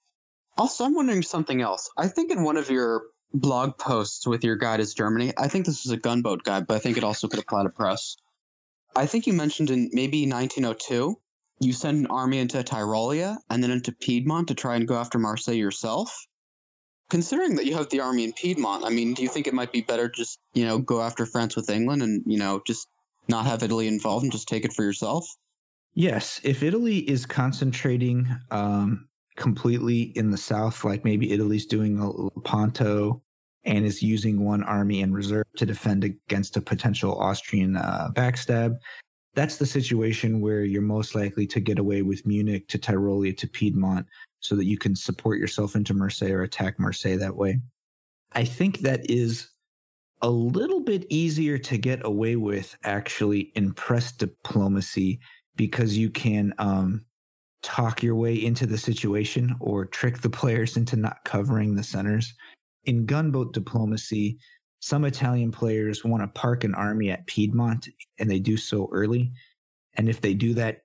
Also, 0.57 0.83
I'm 0.83 0.95
wondering 0.95 1.23
something 1.23 1.61
else. 1.61 1.89
I 1.97 2.07
think 2.07 2.31
in 2.31 2.43
one 2.43 2.57
of 2.57 2.69
your 2.69 3.03
blog 3.33 3.77
posts 3.77 4.27
with 4.27 4.43
your 4.43 4.55
guide 4.55 4.79
is 4.79 4.93
Germany, 4.93 5.31
I 5.37 5.47
think 5.47 5.65
this 5.65 5.83
was 5.83 5.91
a 5.91 5.97
gunboat 5.97 6.43
guide, 6.43 6.67
but 6.67 6.75
I 6.75 6.79
think 6.79 6.97
it 6.97 7.03
also 7.03 7.27
could 7.27 7.39
apply 7.39 7.63
to 7.63 7.69
press. 7.69 8.17
I 8.95 9.05
think 9.05 9.27
you 9.27 9.33
mentioned 9.33 9.69
in 9.69 9.89
maybe 9.93 10.27
1902, 10.27 11.15
you 11.61 11.73
sent 11.73 11.97
an 11.97 12.07
army 12.07 12.39
into 12.39 12.63
Tyrolia 12.63 13.37
and 13.49 13.63
then 13.63 13.71
into 13.71 13.91
Piedmont 13.91 14.47
to 14.47 14.55
try 14.55 14.75
and 14.75 14.87
go 14.87 14.95
after 14.95 15.19
Marseille 15.19 15.55
yourself. 15.55 16.25
Considering 17.09 17.55
that 17.55 17.65
you 17.65 17.75
have 17.75 17.89
the 17.89 17.99
army 17.99 18.23
in 18.23 18.33
Piedmont, 18.33 18.85
I 18.85 18.89
mean, 18.89 19.13
do 19.13 19.21
you 19.21 19.29
think 19.29 19.47
it 19.47 19.53
might 19.53 19.71
be 19.71 19.81
better 19.81 20.09
just, 20.09 20.39
you 20.53 20.65
know, 20.65 20.79
go 20.79 21.01
after 21.01 21.25
France 21.25 21.55
with 21.55 21.69
England 21.69 22.01
and, 22.01 22.23
you 22.25 22.37
know, 22.37 22.61
just 22.65 22.87
not 23.27 23.45
have 23.45 23.63
Italy 23.63 23.87
involved 23.87 24.23
and 24.23 24.31
just 24.31 24.47
take 24.47 24.65
it 24.65 24.73
for 24.73 24.83
yourself? 24.83 25.27
Yes, 25.93 26.39
if 26.43 26.63
Italy 26.63 26.99
is 27.10 27.25
concentrating 27.25 28.28
um, 28.52 29.08
completely 29.36 30.04
in 30.15 30.32
the 30.32 30.38
south, 30.38 30.84
like 30.84 31.04
maybe 31.04 31.32
Italy's 31.32 31.65
doing 31.65 31.99
a 31.99 32.10
Lepanto 32.10 33.21
and 33.65 33.86
is 33.86 34.02
using 34.02 34.45
one 34.45 34.63
army 34.63 35.02
in 35.02 35.13
reserve 35.13 35.45
to 35.58 35.65
defend 35.65 36.04
against 36.04 36.56
a 36.58 36.62
potential 36.62 37.19
Austrian 37.19 37.75
uh, 37.75 38.10
backstab, 38.13 38.78
that's 39.36 39.58
the 39.58 39.65
situation 39.65 40.41
where 40.41 40.63
you're 40.63 40.82
most 40.82 41.15
likely 41.15 41.45
to 41.47 41.60
get 41.60 41.80
away 41.80 42.02
with 42.02 42.25
Munich 42.25 42.67
to 42.69 42.80
Tyrolia 42.80 43.36
to 43.38 43.47
Piedmont 43.47 44.06
so 44.39 44.56
that 44.56 44.65
you 44.65 44.78
can 44.78 44.95
support 44.95 45.39
yourself 45.39 45.75
into 45.75 45.93
Marseille 45.93 46.32
or 46.32 46.41
attack 46.41 46.80
Marseille 46.80 47.17
that 47.17 47.36
way. 47.36 47.60
I 48.34 48.45
think 48.45 48.80
that 48.80 49.10
is 49.10 49.49
a 50.21 50.30
little 50.30 50.82
bit 50.82 51.06
easier 51.10 51.58
to 51.58 51.78
get 51.78 52.06
away 52.06 52.36
with 52.36 52.75
actually 52.84 53.52
in 53.56 53.73
press 53.73 54.12
diplomacy 54.12 55.19
because 55.60 55.98
you 55.98 56.10
can 56.10 56.54
um, 56.58 57.04
talk 57.62 58.02
your 58.02 58.15
way 58.15 58.34
into 58.34 58.65
the 58.65 58.78
situation 58.78 59.54
or 59.60 59.86
trick 59.86 60.19
the 60.19 60.30
players 60.30 60.78
into 60.78 60.95
not 60.95 61.26
covering 61.26 61.76
the 61.76 61.84
centers. 61.84 62.34
In 62.86 63.06
gunboat 63.06 63.52
diplomacy, 63.52 64.39
some 64.80 65.04
Italian 65.04 65.52
players 65.52 66.06
want 66.06 66.24
to 66.24 66.39
park 66.39 66.63
an 66.63 66.74
army 66.76 67.12
at 67.12 67.28
Piedmont 67.28 67.89
and 68.19 68.32
they 68.32 68.39
do 68.39 68.56
so 68.56 68.88
early. 68.93 69.34
And 69.95 70.08
if 70.08 70.22
they 70.22 70.34
do 70.34 70.54
that, 70.54 70.84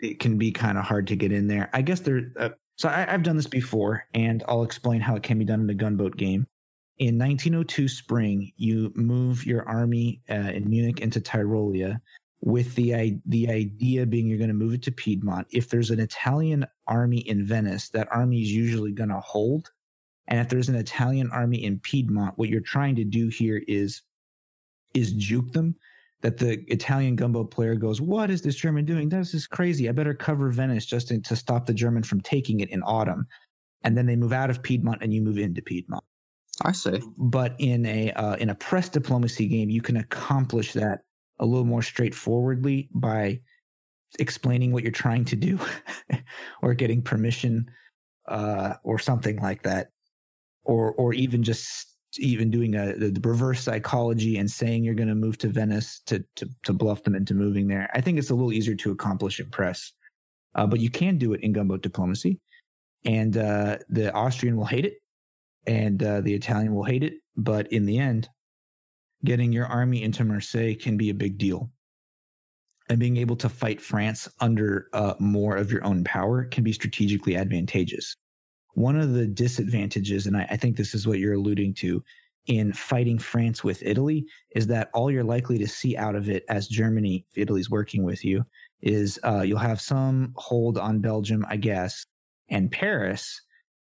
it 0.00 0.18
can 0.18 0.38
be 0.38 0.50
kind 0.50 0.78
of 0.78 0.84
hard 0.84 1.06
to 1.08 1.16
get 1.16 1.30
in 1.30 1.46
there. 1.46 1.68
I 1.74 1.82
guess 1.82 2.00
there. 2.00 2.32
Uh, 2.38 2.48
so 2.78 2.88
I, 2.88 3.04
have 3.04 3.22
done 3.22 3.36
this 3.36 3.46
before, 3.46 4.06
and 4.14 4.42
I'll 4.48 4.62
explain 4.62 5.02
how 5.02 5.14
it 5.14 5.22
can 5.22 5.38
be 5.38 5.44
done 5.44 5.60
in 5.60 5.68
a 5.68 5.74
gunboat 5.74 6.16
game. 6.16 6.46
In 6.96 7.18
1902 7.18 7.86
spring, 7.86 8.50
you 8.56 8.92
move 8.96 9.44
your 9.44 9.68
army 9.68 10.22
uh, 10.30 10.34
in 10.34 10.70
Munich 10.70 11.00
into 11.00 11.20
Tyrolia, 11.20 12.00
with 12.42 12.74
the 12.74 13.20
the 13.26 13.48
idea 13.48 14.04
being 14.04 14.26
you're 14.26 14.36
going 14.36 14.48
to 14.48 14.54
move 14.54 14.74
it 14.74 14.82
to 14.82 14.92
Piedmont. 14.92 15.46
If 15.50 15.70
there's 15.70 15.90
an 15.90 16.00
Italian 16.00 16.66
army 16.88 17.18
in 17.18 17.46
Venice, 17.46 17.88
that 17.90 18.08
army 18.10 18.42
is 18.42 18.52
usually 18.52 18.92
going 18.92 19.10
to 19.10 19.20
hold. 19.20 19.70
And 20.26 20.40
if 20.40 20.48
there's 20.48 20.68
an 20.68 20.74
Italian 20.74 21.30
army 21.30 21.64
in 21.64 21.78
Piedmont, 21.80 22.36
what 22.36 22.48
you're 22.48 22.60
trying 22.60 22.96
to 22.96 23.04
do 23.04 23.28
here 23.28 23.62
is 23.68 24.02
is 24.92 25.12
juke 25.12 25.52
them. 25.52 25.76
That 26.22 26.38
the 26.38 26.64
Italian 26.68 27.16
gunboat 27.16 27.50
player 27.50 27.74
goes, 27.74 28.00
"What 28.00 28.30
is 28.30 28.42
this 28.42 28.56
German 28.56 28.84
doing? 28.84 29.08
This 29.08 29.34
is 29.34 29.46
crazy. 29.46 29.88
I 29.88 29.92
better 29.92 30.14
cover 30.14 30.50
Venice 30.50 30.86
just 30.86 31.08
to, 31.08 31.20
to 31.20 31.34
stop 31.34 31.66
the 31.66 31.74
German 31.74 32.02
from 32.02 32.20
taking 32.20 32.60
it 32.60 32.70
in 32.70 32.82
autumn." 32.82 33.26
And 33.84 33.96
then 33.96 34.06
they 34.06 34.14
move 34.14 34.32
out 34.32 34.50
of 34.50 34.62
Piedmont, 34.62 35.02
and 35.02 35.12
you 35.12 35.20
move 35.20 35.38
into 35.38 35.62
Piedmont. 35.62 36.04
I 36.62 36.72
see. 36.72 37.02
But 37.18 37.56
in 37.58 37.86
a 37.86 38.12
uh, 38.12 38.34
in 38.36 38.50
a 38.50 38.54
press 38.54 38.88
diplomacy 38.88 39.48
game, 39.48 39.70
you 39.70 39.82
can 39.82 39.96
accomplish 39.96 40.72
that 40.74 41.00
a 41.42 41.46
little 41.46 41.66
more 41.66 41.82
straightforwardly 41.82 42.88
by 42.94 43.40
explaining 44.18 44.72
what 44.72 44.82
you're 44.82 44.92
trying 44.92 45.24
to 45.24 45.36
do 45.36 45.58
or 46.62 46.72
getting 46.72 47.02
permission 47.02 47.68
uh, 48.28 48.74
or 48.84 48.98
something 48.98 49.36
like 49.38 49.62
that 49.62 49.88
or 50.64 50.92
or 50.92 51.12
even 51.12 51.42
just 51.42 51.96
even 52.18 52.50
doing 52.50 52.76
a 52.76 52.94
the 52.94 53.20
reverse 53.24 53.60
psychology 53.60 54.36
and 54.36 54.50
saying 54.50 54.84
you're 54.84 54.94
going 54.94 55.08
to 55.08 55.14
move 55.14 55.36
to 55.38 55.48
Venice 55.48 56.00
to, 56.06 56.24
to 56.36 56.48
to 56.62 56.72
bluff 56.72 57.02
them 57.02 57.16
into 57.16 57.34
moving 57.34 57.66
there. 57.66 57.90
I 57.92 58.00
think 58.00 58.18
it's 58.18 58.30
a 58.30 58.34
little 58.34 58.52
easier 58.52 58.76
to 58.76 58.92
accomplish 58.92 59.40
in 59.40 59.50
press, 59.50 59.92
uh, 60.54 60.66
but 60.66 60.80
you 60.80 60.90
can 60.90 61.18
do 61.18 61.32
it 61.32 61.40
in 61.40 61.52
gunboat 61.52 61.82
diplomacy, 61.82 62.38
and 63.04 63.36
uh, 63.36 63.78
the 63.88 64.12
Austrian 64.12 64.56
will 64.56 64.66
hate 64.66 64.84
it, 64.84 64.94
and 65.66 66.02
uh, 66.02 66.20
the 66.20 66.34
Italian 66.34 66.74
will 66.74 66.84
hate 66.84 67.02
it. 67.02 67.14
But 67.36 67.72
in 67.72 67.86
the 67.86 67.98
end, 67.98 68.28
getting 69.24 69.52
your 69.52 69.66
army 69.66 70.02
into 70.02 70.24
Marseille 70.24 70.74
can 70.74 70.96
be 70.96 71.10
a 71.10 71.14
big 71.14 71.38
deal. 71.38 71.70
And 72.88 72.98
being 72.98 73.16
able 73.16 73.36
to 73.36 73.48
fight 73.48 73.80
France 73.80 74.28
under 74.40 74.88
uh, 74.92 75.14
more 75.18 75.56
of 75.56 75.70
your 75.70 75.84
own 75.84 76.04
power 76.04 76.44
can 76.44 76.64
be 76.64 76.72
strategically 76.72 77.36
advantageous. 77.36 78.16
One 78.74 78.98
of 78.98 79.12
the 79.12 79.26
disadvantages, 79.26 80.26
and 80.26 80.36
I, 80.36 80.46
I 80.50 80.56
think 80.56 80.76
this 80.76 80.94
is 80.94 81.06
what 81.06 81.18
you're 81.18 81.34
alluding 81.34 81.74
to, 81.74 82.02
in 82.46 82.72
fighting 82.72 83.18
France 83.18 83.62
with 83.62 83.82
Italy 83.82 84.26
is 84.56 84.66
that 84.66 84.90
all 84.94 85.10
you're 85.10 85.22
likely 85.22 85.58
to 85.58 85.68
see 85.68 85.96
out 85.96 86.16
of 86.16 86.28
it 86.28 86.44
as 86.48 86.66
Germany, 86.66 87.24
if 87.30 87.38
Italy's 87.38 87.70
working 87.70 88.02
with 88.02 88.24
you, 88.24 88.44
is 88.80 89.18
uh, 89.24 89.42
you'll 89.42 89.58
have 89.58 89.80
some 89.80 90.32
hold 90.36 90.76
on 90.76 90.98
Belgium, 90.98 91.46
I 91.48 91.56
guess, 91.56 92.04
and 92.48 92.70
Paris, 92.70 93.40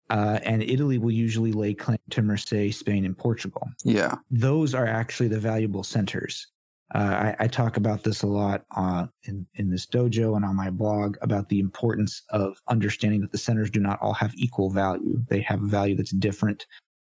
uh, 0.09 0.39
and 0.43 0.61
Italy 0.61 0.97
will 0.97 1.11
usually 1.11 1.51
lay 1.51 1.73
claim 1.73 1.97
to 2.11 2.21
Marseille, 2.21 2.71
Spain, 2.71 3.05
and 3.05 3.17
Portugal. 3.17 3.67
Yeah. 3.83 4.15
Those 4.29 4.75
are 4.75 4.85
actually 4.85 5.29
the 5.29 5.39
valuable 5.39 5.83
centers. 5.83 6.47
Uh, 6.93 7.33
I, 7.39 7.45
I, 7.45 7.47
talk 7.47 7.77
about 7.77 8.03
this 8.03 8.21
a 8.21 8.27
lot 8.27 8.63
uh, 8.75 9.07
in, 9.23 9.47
in 9.55 9.71
this 9.71 9.87
dojo 9.87 10.35
and 10.35 10.45
on 10.45 10.55
my 10.55 10.69
blog 10.69 11.17
about 11.21 11.49
the 11.49 11.59
importance 11.59 12.21
of 12.29 12.61
understanding 12.67 13.21
that 13.21 13.31
the 13.31 13.39
centers 13.39 13.71
do 13.71 13.79
not 13.79 13.99
all 14.03 14.13
have 14.13 14.35
equal 14.35 14.69
value. 14.69 15.19
They 15.27 15.41
have 15.41 15.63
a 15.63 15.67
value 15.67 15.95
that's 15.95 16.11
different 16.11 16.67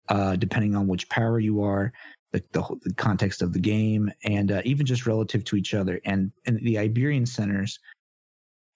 uh, 0.08 0.38
depending 0.38 0.74
on 0.74 0.88
which 0.88 1.10
power 1.10 1.38
you 1.38 1.62
are, 1.62 1.92
the, 2.32 2.42
the, 2.54 2.64
the 2.84 2.94
context 2.94 3.42
of 3.42 3.52
the 3.52 3.60
game, 3.60 4.10
and 4.24 4.54
uh, 4.54 4.62
even 4.64 4.86
just 4.86 5.06
relative 5.06 5.44
to 5.44 5.58
each 5.58 5.74
other. 5.74 6.00
And, 6.06 6.32
and 6.46 6.60
the 6.62 6.78
Iberian 6.78 7.26
centers 7.26 7.78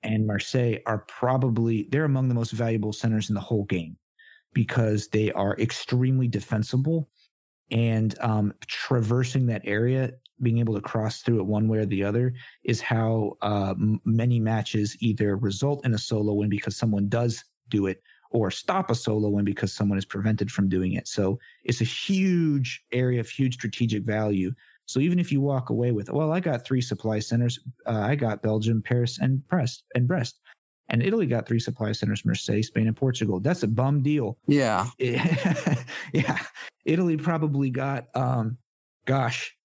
and 0.04 0.28
Marseille 0.28 0.80
are 0.86 1.06
probably, 1.08 1.88
they're 1.90 2.04
among 2.04 2.28
the 2.28 2.36
most 2.36 2.52
valuable 2.52 2.92
centers 2.92 3.30
in 3.30 3.36
the 3.36 3.42
whole 3.42 3.64
game 3.64 3.96
because 4.54 5.08
they 5.08 5.32
are 5.32 5.56
extremely 5.58 6.28
defensible 6.28 7.10
and 7.72 8.16
um, 8.20 8.54
traversing 8.68 9.46
that 9.48 9.62
area 9.64 10.12
being 10.42 10.60
able 10.60 10.74
to 10.74 10.82
cross 10.82 11.22
through 11.22 11.40
it 11.40 11.46
one 11.46 11.68
way 11.68 11.78
or 11.78 11.86
the 11.86 12.04
other 12.04 12.34
is 12.64 12.82
how 12.82 13.38
uh, 13.42 13.74
many 14.06 14.40
matches 14.40 14.98
either 15.00 15.38
result 15.38 15.86
in 15.86 15.94
a 15.94 15.98
solo 15.98 16.34
win 16.34 16.50
because 16.50 16.76
someone 16.76 17.08
does 17.08 17.44
do 17.70 17.86
it 17.86 18.02
or 18.32 18.50
stop 18.50 18.90
a 18.90 18.96
solo 18.96 19.30
win 19.30 19.46
because 19.46 19.74
someone 19.74 19.98
is 19.98 20.06
prevented 20.06 20.52
from 20.52 20.68
doing 20.68 20.94
it. 20.94 21.08
So 21.08 21.40
it's 21.64 21.82
a 21.82 21.86
huge 21.86 22.84
area 22.92 23.20
of 23.20 23.30
huge 23.30 23.56
strategic 23.56 24.04
value. 24.04 24.52
So 24.86 25.00
even 25.00 25.20
if 25.20 25.32
you 25.32 25.40
walk 25.42 25.70
away 25.70 25.94
with 25.94 26.10
well 26.12 26.34
i 26.34 26.42
got 26.42 26.66
three 26.66 26.82
supply 26.82 27.20
centers 27.20 27.58
uh, 27.86 28.02
i 28.02 28.14
got 28.14 28.42
belgium 28.42 28.82
paris 28.82 29.20
and 29.20 29.48
brest 29.48 29.86
and 29.96 30.06
brest 30.06 30.42
and 30.92 31.02
Italy 31.02 31.26
got 31.26 31.48
three 31.48 31.60
supply 31.60 31.94
centers, 31.94 32.26
Marseille, 32.26 32.62
Spain, 32.62 32.86
and 32.86 32.96
Portugal. 32.96 33.40
That's 33.40 33.64
a 33.64 33.68
bum 33.68 34.04
deal. 34.04 34.38
Yeah. 34.46 34.88
yeah. 35.00 36.38
Italy 36.86 37.16
probably 37.16 37.70
got, 37.70 38.08
um, 38.14 38.58
gosh, 39.06 39.56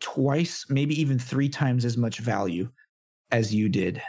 twice, 0.00 0.66
maybe 0.68 1.00
even 1.00 1.20
three 1.20 1.48
times 1.48 1.84
as 1.84 1.96
much 1.96 2.18
value 2.18 2.68
as 3.30 3.54
you 3.54 3.68
did 3.68 4.02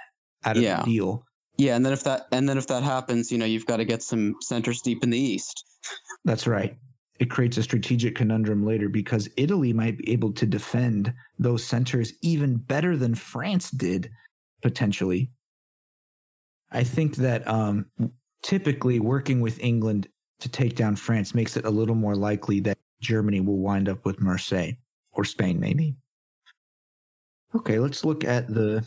out 0.46 0.58
of 0.58 0.64
yeah. 0.64 0.82
the 0.82 0.92
deal. 0.92 1.24
Yeah, 1.58 1.76
and 1.76 1.86
then 1.86 1.94
if 1.94 2.04
that 2.06 2.26
and 2.32 2.50
then 2.50 2.58
if 2.58 2.66
that 2.68 2.82
happens, 2.82 3.32
you 3.32 3.38
know, 3.38 3.46
you've 3.46 3.68
got 3.68 3.78
to 3.78 3.86
get 3.86 4.02
some 4.02 4.36
centers 4.42 4.82
deep 4.82 5.04
in 5.04 5.12
the 5.12 5.20
east. 5.20 5.64
That's 6.26 6.48
right. 6.48 6.76
It 7.20 7.30
creates 7.30 7.58
a 7.58 7.64
strategic 7.64 8.16
conundrum 8.16 8.66
later 8.66 8.90
because 8.90 9.30
Italy 9.38 9.72
might 9.72 10.00
be 10.00 10.12
able 10.12 10.34
to 10.34 10.48
defend 10.48 11.14
those 11.38 11.64
centers 11.64 12.12
even 12.24 12.58
better 12.58 12.98
than 12.98 13.14
France 13.14 13.70
did 13.70 14.10
potentially 14.64 15.30
I 16.74 16.84
think 16.84 17.16
that 17.18 17.48
um, 17.48 17.86
typically 18.42 19.00
working 19.00 19.42
with 19.42 19.60
England 19.60 20.08
to 20.40 20.50
take 20.50 20.76
down 20.76 20.96
France 20.96 21.34
makes 21.34 21.56
it 21.56 21.66
a 21.66 21.70
little 21.70 21.96
more 21.96 22.16
likely 22.16 22.60
that 22.62 22.78
Germany 23.00 23.40
will 23.42 23.60
wind 23.60 23.88
up 23.88 24.04
with 24.06 24.20
Marseille 24.20 24.72
or 25.12 25.24
Spain, 25.24 25.60
maybe. 25.60 25.96
Okay, 27.56 27.80
let's 27.80 28.04
look 28.04 28.24
at 28.24 28.48
the 28.48 28.86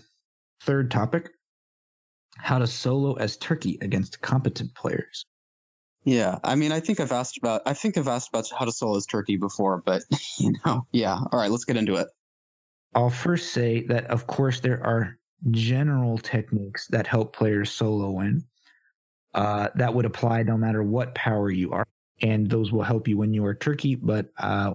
third 0.63 0.91
topic 0.91 1.31
how 2.39 2.59
to 2.59 2.67
solo 2.67 3.15
as 3.15 3.37
Turkey 3.37 3.79
against 3.81 4.21
competent 4.21 4.75
players. 4.75 5.25
Yeah, 6.05 6.39
I 6.45 6.55
mean, 6.55 6.71
I 6.71 6.81
think 6.81 7.01
I've 7.01 7.13
asked 7.13 7.39
about 7.39 7.63
I 7.67 7.73
think 7.73 7.97
I've 7.97 8.09
asked 8.09 8.29
about 8.29 8.49
how 8.57 8.65
to 8.65 8.73
solo 8.73 8.97
as 8.97 9.07
Turkey 9.07 9.37
before, 9.37 9.83
but 9.85 10.03
you 10.39 10.53
know, 10.65 10.87
yeah. 10.93 11.19
All 11.33 11.39
right, 11.39 11.51
let's 11.51 11.65
get 11.65 11.77
into 11.77 11.97
it. 11.97 12.09
I'll 12.95 13.11
first 13.11 13.53
say 13.53 13.85
that 13.87 14.07
of 14.07 14.27
course 14.27 14.61
there 14.61 14.85
are 14.85 15.19
general 15.51 16.19
techniques 16.19 16.87
that 16.89 17.07
help 17.07 17.35
players 17.35 17.71
solo 17.71 18.11
win 18.11 18.45
uh, 19.37 19.69
that 19.75 19.93
would 19.93 20.07
apply 20.07 20.43
no 20.43 20.57
matter 20.57 20.83
what 20.83 21.15
power 21.15 21.51
you 21.51 21.71
are. 21.73 21.87
And 22.23 22.49
those 22.49 22.73
will 22.73 22.83
help 22.83 23.07
you 23.07 23.19
when 23.19 23.35
you 23.35 23.45
are 23.45 23.55
Turkey. 23.55 23.95
But 23.95 24.31
uh, 24.39 24.73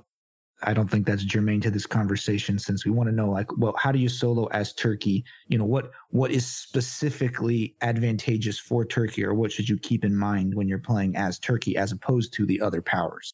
I 0.61 0.75
don't 0.75 0.89
think 0.89 1.07
that's 1.07 1.23
germane 1.23 1.61
to 1.61 1.71
this 1.71 1.87
conversation 1.87 2.59
since 2.59 2.85
we 2.85 2.91
want 2.91 3.09
to 3.09 3.15
know 3.15 3.31
like, 3.31 3.47
well, 3.57 3.73
how 3.77 3.91
do 3.91 3.97
you 3.97 4.07
solo 4.07 4.45
as 4.47 4.73
Turkey? 4.73 5.25
You 5.47 5.57
know, 5.57 5.65
what 5.65 5.89
what 6.11 6.29
is 6.29 6.45
specifically 6.45 7.75
advantageous 7.81 8.59
for 8.59 8.85
Turkey 8.85 9.25
or 9.25 9.33
what 9.33 9.51
should 9.51 9.67
you 9.67 9.79
keep 9.79 10.05
in 10.05 10.15
mind 10.15 10.53
when 10.53 10.67
you're 10.67 10.77
playing 10.77 11.15
as 11.15 11.39
Turkey 11.39 11.75
as 11.75 11.91
opposed 11.91 12.33
to 12.33 12.45
the 12.45 12.61
other 12.61 12.83
powers? 12.83 13.33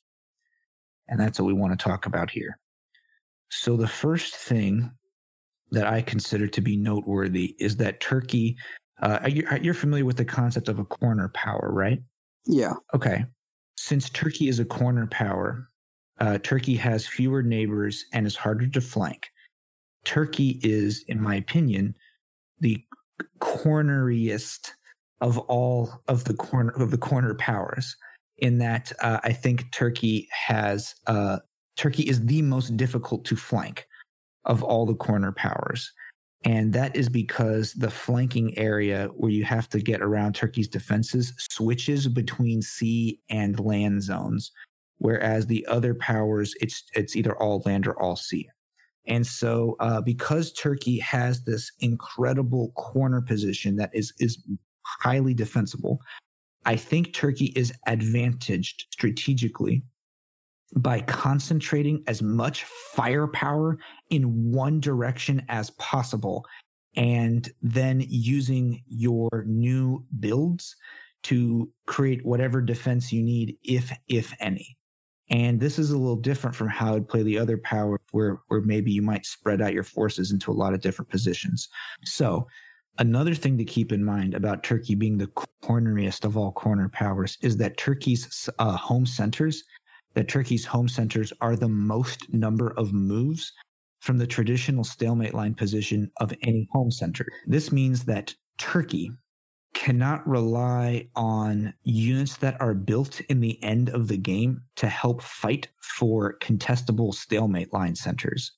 And 1.09 1.19
that's 1.19 1.39
what 1.39 1.47
we 1.47 1.53
want 1.53 1.77
to 1.77 1.83
talk 1.83 2.05
about 2.05 2.31
here. 2.31 2.57
So 3.49 3.75
the 3.75 3.87
first 3.87 4.35
thing 4.35 4.91
that 5.71 5.87
I 5.87 6.01
consider 6.01 6.47
to 6.47 6.61
be 6.61 6.77
noteworthy 6.77 7.55
is 7.59 7.77
that 7.77 7.99
Turkey. 7.99 8.57
Uh, 9.01 9.19
you're, 9.27 9.57
you're 9.57 9.73
familiar 9.73 10.05
with 10.05 10.17
the 10.17 10.25
concept 10.25 10.69
of 10.69 10.79
a 10.79 10.85
corner 10.85 11.29
power, 11.29 11.69
right? 11.71 12.01
Yeah. 12.45 12.73
Okay. 12.93 13.25
Since 13.75 14.09
Turkey 14.09 14.47
is 14.47 14.59
a 14.59 14.65
corner 14.65 15.05
power, 15.07 15.69
uh, 16.19 16.39
Turkey 16.39 16.75
has 16.75 17.07
fewer 17.07 17.43
neighbors 17.43 18.05
and 18.13 18.25
is 18.25 18.35
harder 18.35 18.67
to 18.67 18.81
flank. 18.81 19.27
Turkey 20.03 20.59
is, 20.63 21.03
in 21.07 21.21
my 21.21 21.35
opinion, 21.35 21.95
the 22.59 22.83
corneriest 23.39 24.71
of 25.21 25.37
all 25.39 25.91
of 26.07 26.23
the 26.23 26.33
corner 26.33 26.71
of 26.71 26.91
the 26.91 26.97
corner 26.97 27.35
powers. 27.35 27.95
In 28.37 28.59
that, 28.59 28.91
uh, 29.01 29.19
I 29.23 29.33
think 29.33 29.71
Turkey 29.71 30.27
has 30.31 30.95
uh, 31.07 31.39
Turkey 31.75 32.03
is 32.03 32.25
the 32.25 32.41
most 32.41 32.77
difficult 32.77 33.25
to 33.25 33.35
flank 33.35 33.86
of 34.47 34.63
all 34.63 34.85
the 34.85 34.95
corner 34.95 35.31
powers. 35.31 35.93
And 36.45 36.73
that 36.73 36.95
is 36.95 37.09
because 37.09 37.73
the 37.73 37.89
flanking 37.91 38.57
area 38.57 39.09
where 39.15 39.31
you 39.31 39.43
have 39.45 39.69
to 39.69 39.79
get 39.79 40.01
around 40.01 40.35
Turkey's 40.35 40.67
defenses 40.67 41.33
switches 41.51 42.07
between 42.07 42.61
sea 42.61 43.19
and 43.29 43.59
land 43.59 44.03
zones. 44.03 44.51
whereas 44.99 45.45
the 45.47 45.65
other 45.67 45.93
powers 45.93 46.55
it's 46.61 46.83
it's 46.95 47.15
either 47.15 47.35
all 47.37 47.61
land 47.65 47.87
or 47.87 47.99
all 48.01 48.15
sea. 48.15 48.49
And 49.07 49.25
so, 49.25 49.75
uh, 49.79 50.01
because 50.01 50.51
Turkey 50.53 50.99
has 50.99 51.43
this 51.43 51.71
incredible 51.79 52.71
corner 52.75 53.21
position 53.21 53.75
that 53.77 53.91
is 53.93 54.13
is 54.19 54.43
highly 54.83 55.33
defensible, 55.33 56.01
I 56.65 56.75
think 56.75 57.13
Turkey 57.13 57.53
is 57.55 57.73
advantaged 57.87 58.87
strategically 58.91 59.83
by 60.75 61.01
concentrating 61.01 62.03
as 62.07 62.21
much 62.21 62.65
firepower 62.65 63.77
in 64.09 64.51
one 64.51 64.79
direction 64.79 65.43
as 65.47 65.69
possible 65.71 66.45
and 66.95 67.51
then 67.61 68.03
using 68.07 68.83
your 68.87 69.45
new 69.47 70.03
builds 70.19 70.75
to 71.23 71.69
create 71.85 72.25
whatever 72.25 72.61
defense 72.61 73.13
you 73.13 73.23
need 73.23 73.55
if 73.63 73.91
if 74.07 74.33
any. 74.39 74.77
And 75.29 75.59
this 75.59 75.77
is 75.77 75.91
a 75.91 75.97
little 75.97 76.15
different 76.15 76.55
from 76.55 76.69
how 76.69 76.95
I'd 76.95 77.07
play 77.07 77.21
the 77.21 77.37
other 77.37 77.57
power 77.57 77.99
where 78.11 78.39
where 78.47 78.61
maybe 78.61 78.91
you 78.91 79.01
might 79.01 79.25
spread 79.25 79.61
out 79.61 79.73
your 79.73 79.83
forces 79.83 80.31
into 80.31 80.51
a 80.51 80.53
lot 80.53 80.73
of 80.73 80.81
different 80.81 81.09
positions. 81.09 81.69
So 82.03 82.47
another 82.97 83.35
thing 83.35 83.57
to 83.57 83.65
keep 83.65 83.91
in 83.91 84.03
mind 84.03 84.33
about 84.33 84.63
turkey 84.63 84.95
being 84.95 85.17
the 85.17 85.29
corneriest 85.63 86.25
of 86.25 86.37
all 86.37 86.51
corner 86.51 86.89
powers 86.89 87.37
is 87.41 87.57
that 87.57 87.77
turkey's 87.77 88.49
uh, 88.57 88.75
home 88.75 89.05
centers 89.05 89.63
that 90.17 90.27
Turkey's 90.27 90.65
home 90.65 90.89
centers 90.89 91.31
are 91.41 91.55
the 91.55 91.69
most 91.69 92.33
number 92.33 92.71
of 92.71 92.91
moves 92.91 93.53
from 93.99 94.17
the 94.17 94.25
traditional 94.25 94.83
stalemate 94.83 95.35
line 95.35 95.53
position 95.53 96.09
of 96.19 96.33
any 96.41 96.67
home 96.71 96.89
center. 96.89 97.23
This 97.45 97.71
means 97.71 98.05
that 98.05 98.33
Turkey 98.57 99.11
cannot 99.75 100.27
rely 100.27 101.07
on 101.15 101.71
units 101.83 102.37
that 102.37 102.59
are 102.59 102.73
built 102.73 103.21
in 103.29 103.41
the 103.41 103.63
end 103.63 103.89
of 103.89 104.07
the 104.07 104.17
game 104.17 104.59
to 104.77 104.87
help 104.87 105.21
fight 105.21 105.67
for 105.83 106.39
contestable 106.39 107.13
stalemate 107.13 107.71
line 107.71 107.93
centers. 107.93 108.53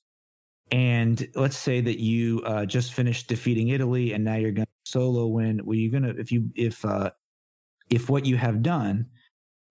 And 0.72 1.28
let's 1.34 1.58
say 1.58 1.82
that 1.82 2.00
you 2.00 2.40
uh, 2.46 2.64
just 2.64 2.94
finished 2.94 3.28
defeating 3.28 3.68
Italy, 3.68 4.14
and 4.14 4.24
now 4.24 4.36
you're 4.36 4.50
going 4.50 4.64
to 4.64 4.90
solo 4.90 5.26
win. 5.26 5.60
Well, 5.66 5.76
you're 5.76 5.90
going 5.90 6.14
to 6.14 6.18
if 6.18 6.32
you 6.32 6.48
if 6.54 6.82
uh, 6.86 7.10
if 7.90 8.08
what 8.08 8.24
you 8.24 8.38
have 8.38 8.62
done 8.62 9.10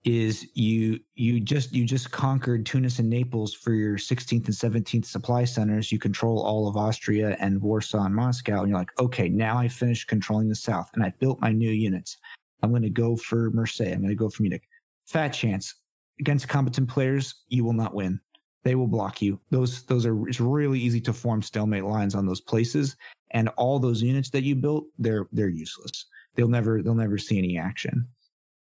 is 0.05 0.47
you 0.53 0.99
you 1.15 1.39
just 1.39 1.73
you 1.73 1.85
just 1.85 2.11
conquered 2.11 2.65
Tunis 2.65 2.99
and 2.99 3.09
Naples 3.09 3.53
for 3.53 3.73
your 3.73 3.97
16th 3.97 4.45
and 4.45 4.85
17th 4.85 5.05
supply 5.05 5.43
centers. 5.43 5.91
You 5.91 5.99
control 5.99 6.41
all 6.41 6.67
of 6.67 6.77
Austria 6.77 7.35
and 7.39 7.61
Warsaw 7.61 8.05
and 8.05 8.15
Moscow, 8.15 8.61
and 8.61 8.69
you're 8.69 8.77
like, 8.77 8.97
okay, 8.99 9.27
now 9.27 9.57
I 9.57 9.67
finished 9.67 10.07
controlling 10.07 10.47
the 10.47 10.55
South, 10.55 10.89
and 10.93 11.03
I 11.03 11.13
built 11.19 11.41
my 11.41 11.51
new 11.51 11.71
units. 11.71 12.17
I'm 12.63 12.69
going 12.69 12.83
to 12.83 12.89
go 12.89 13.15
for 13.17 13.51
Marseille. 13.51 13.91
I'm 13.91 13.99
going 13.99 14.09
to 14.09 14.15
go 14.15 14.29
for 14.29 14.43
Munich. 14.43 14.63
Fat 15.05 15.29
chance 15.29 15.75
against 16.19 16.47
competent 16.47 16.89
players, 16.89 17.43
you 17.47 17.63
will 17.63 17.73
not 17.73 17.93
win. 17.93 18.19
They 18.63 18.75
will 18.75 18.87
block 18.87 19.21
you. 19.21 19.39
Those 19.51 19.83
those 19.83 20.05
are 20.05 20.27
it's 20.27 20.39
really 20.39 20.79
easy 20.79 21.01
to 21.01 21.13
form 21.13 21.41
stalemate 21.41 21.83
lines 21.83 22.15
on 22.15 22.25
those 22.25 22.41
places, 22.41 22.95
and 23.31 23.49
all 23.57 23.79
those 23.79 24.01
units 24.01 24.29
that 24.29 24.43
you 24.43 24.55
built, 24.55 24.85
they're 24.97 25.27
they're 25.33 25.49
useless. 25.49 26.05
They'll 26.35 26.47
never 26.47 26.81
they'll 26.81 26.95
never 26.95 27.17
see 27.17 27.37
any 27.37 27.57
action 27.57 28.07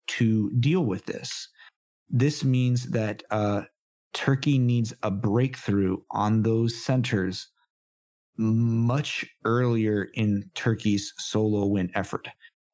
to 0.08 0.50
deal 0.60 0.86
with 0.86 1.06
this. 1.06 1.50
This 2.10 2.44
means 2.44 2.90
that 2.92 3.24
uh, 3.32 3.64
Turkey 4.14 4.58
needs 4.58 4.94
a 5.04 5.12
breakthrough 5.12 5.98
on 6.12 6.42
those 6.42 6.76
centers 6.76 7.48
much 8.38 9.26
earlier 9.46 10.10
in 10.14 10.50
Turkey's 10.54 11.14
solo 11.18 11.66
win 11.66 11.92
effort. 11.96 12.28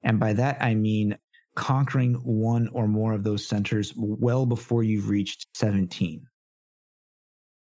And 0.03 0.19
by 0.19 0.33
that, 0.33 0.61
I 0.61 0.75
mean 0.75 1.17
conquering 1.55 2.15
one 2.15 2.67
or 2.69 2.87
more 2.87 3.13
of 3.13 3.23
those 3.23 3.45
centers 3.45 3.93
well 3.95 4.45
before 4.45 4.83
you've 4.83 5.09
reached 5.09 5.47
17. 5.55 6.25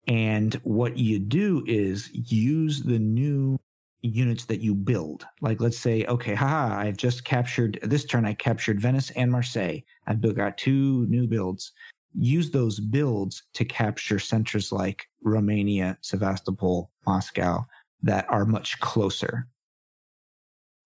And 0.07 0.55
what 0.65 0.97
you 0.99 1.19
do 1.19 1.65
is 1.67 2.11
use 2.13 2.83
the 2.83 2.99
new 2.99 3.59
units 4.05 4.45
that 4.45 4.61
you 4.61 4.75
build. 4.75 5.27
Like 5.41 5.61
let's 5.61 5.79
say, 5.79 6.05
okay, 6.07 6.35
haha, 6.35 6.77
I've 6.77 6.97
just 6.97 7.25
captured 7.25 7.79
this 7.83 8.05
turn. 8.05 8.27
I 8.27 8.35
captured 8.35 8.81
Venice 8.81 9.11
and 9.11 9.31
Marseille. 9.31 9.79
I've 10.07 10.21
got 10.35 10.59
two 10.59 11.07
new 11.07 11.27
builds. 11.27 11.73
Use 12.17 12.51
those 12.51 12.79
builds 12.79 13.43
to 13.55 13.65
capture 13.65 14.19
centers 14.19 14.71
like 14.71 15.09
Romania, 15.23 15.99
Sevastopol, 16.03 16.91
Moscow 17.07 17.65
that 18.03 18.27
are 18.29 18.45
much 18.45 18.79
closer. 18.81 19.49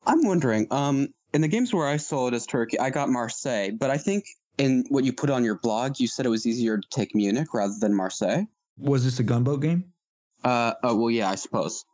I'm 0.07 0.25
wondering, 0.25 0.67
um, 0.71 1.09
in 1.35 1.43
the 1.43 1.49
games 1.49 1.75
where 1.75 1.87
I 1.87 1.99
sold 1.99 2.33
as 2.33 2.47
Turkey, 2.47 2.79
I 2.79 2.89
got 2.91 3.11
Marseille, 3.11 3.73
but 3.79 3.91
I 3.91 3.99
think 3.99 4.25
in 4.57 4.85
what 4.89 5.05
you 5.05 5.13
put 5.13 5.29
on 5.29 5.45
your 5.45 5.59
blog, 5.59 6.01
you 6.01 6.07
said 6.07 6.25
it 6.25 6.31
was 6.31 6.47
easier 6.47 6.79
to 6.79 6.89
take 6.91 7.15
Munich 7.15 7.53
rather 7.53 7.75
than 7.79 7.95
Marseille. 7.95 8.45
Was 8.79 9.05
this 9.05 9.19
a 9.19 9.23
gunboat 9.23 9.61
game? 9.61 9.93
Uh, 10.45 10.75
oh 10.85 10.97
well, 10.97 11.11
yeah, 11.11 11.29
I 11.29 11.35
suppose. 11.35 11.85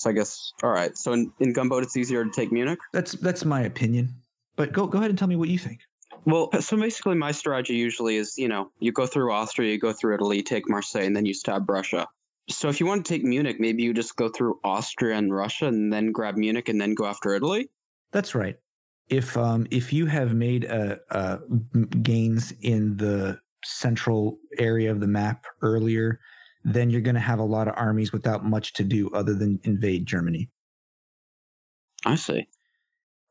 So 0.00 0.08
I 0.08 0.14
guess 0.14 0.54
all 0.62 0.70
right. 0.70 0.96
So 0.96 1.12
in, 1.12 1.30
in 1.40 1.52
gunboat, 1.52 1.82
it's 1.82 1.94
easier 1.94 2.24
to 2.24 2.30
take 2.30 2.50
Munich. 2.50 2.78
That's 2.94 3.12
that's 3.12 3.44
my 3.44 3.60
opinion. 3.60 4.14
But 4.56 4.72
go 4.72 4.86
go 4.86 4.96
ahead 4.96 5.10
and 5.10 5.18
tell 5.18 5.28
me 5.28 5.36
what 5.36 5.50
you 5.50 5.58
think. 5.58 5.80
Well, 6.24 6.48
so 6.60 6.78
basically, 6.78 7.16
my 7.16 7.32
strategy 7.32 7.74
usually 7.74 8.16
is 8.16 8.38
you 8.38 8.48
know 8.48 8.70
you 8.78 8.92
go 8.92 9.06
through 9.06 9.30
Austria, 9.30 9.70
you 9.70 9.78
go 9.78 9.92
through 9.92 10.14
Italy, 10.14 10.42
take 10.42 10.70
Marseille, 10.70 11.04
and 11.04 11.14
then 11.14 11.26
you 11.26 11.34
stab 11.34 11.68
Russia. 11.68 12.08
So 12.48 12.70
if 12.70 12.80
you 12.80 12.86
want 12.86 13.04
to 13.04 13.12
take 13.12 13.24
Munich, 13.24 13.60
maybe 13.60 13.82
you 13.82 13.92
just 13.92 14.16
go 14.16 14.30
through 14.30 14.58
Austria 14.64 15.18
and 15.18 15.34
Russia, 15.34 15.66
and 15.66 15.92
then 15.92 16.12
grab 16.12 16.36
Munich, 16.36 16.70
and 16.70 16.80
then 16.80 16.94
go 16.94 17.04
after 17.04 17.34
Italy. 17.34 17.68
That's 18.10 18.34
right. 18.34 18.56
If 19.08 19.36
um 19.36 19.66
if 19.70 19.92
you 19.92 20.06
have 20.06 20.32
made 20.32 20.64
uh, 20.64 20.96
uh 21.10 21.38
gains 22.00 22.54
in 22.62 22.96
the 22.96 23.38
central 23.66 24.38
area 24.56 24.90
of 24.90 25.00
the 25.00 25.06
map 25.06 25.44
earlier, 25.60 26.20
then 26.64 26.90
you're 26.90 27.00
going 27.00 27.14
to 27.14 27.20
have 27.20 27.38
a 27.38 27.44
lot 27.44 27.68
of 27.68 27.74
armies 27.76 28.12
without 28.12 28.44
much 28.44 28.72
to 28.74 28.84
do 28.84 29.10
other 29.10 29.34
than 29.34 29.60
invade 29.64 30.06
Germany. 30.06 30.48
I 32.04 32.14
see. 32.14 32.46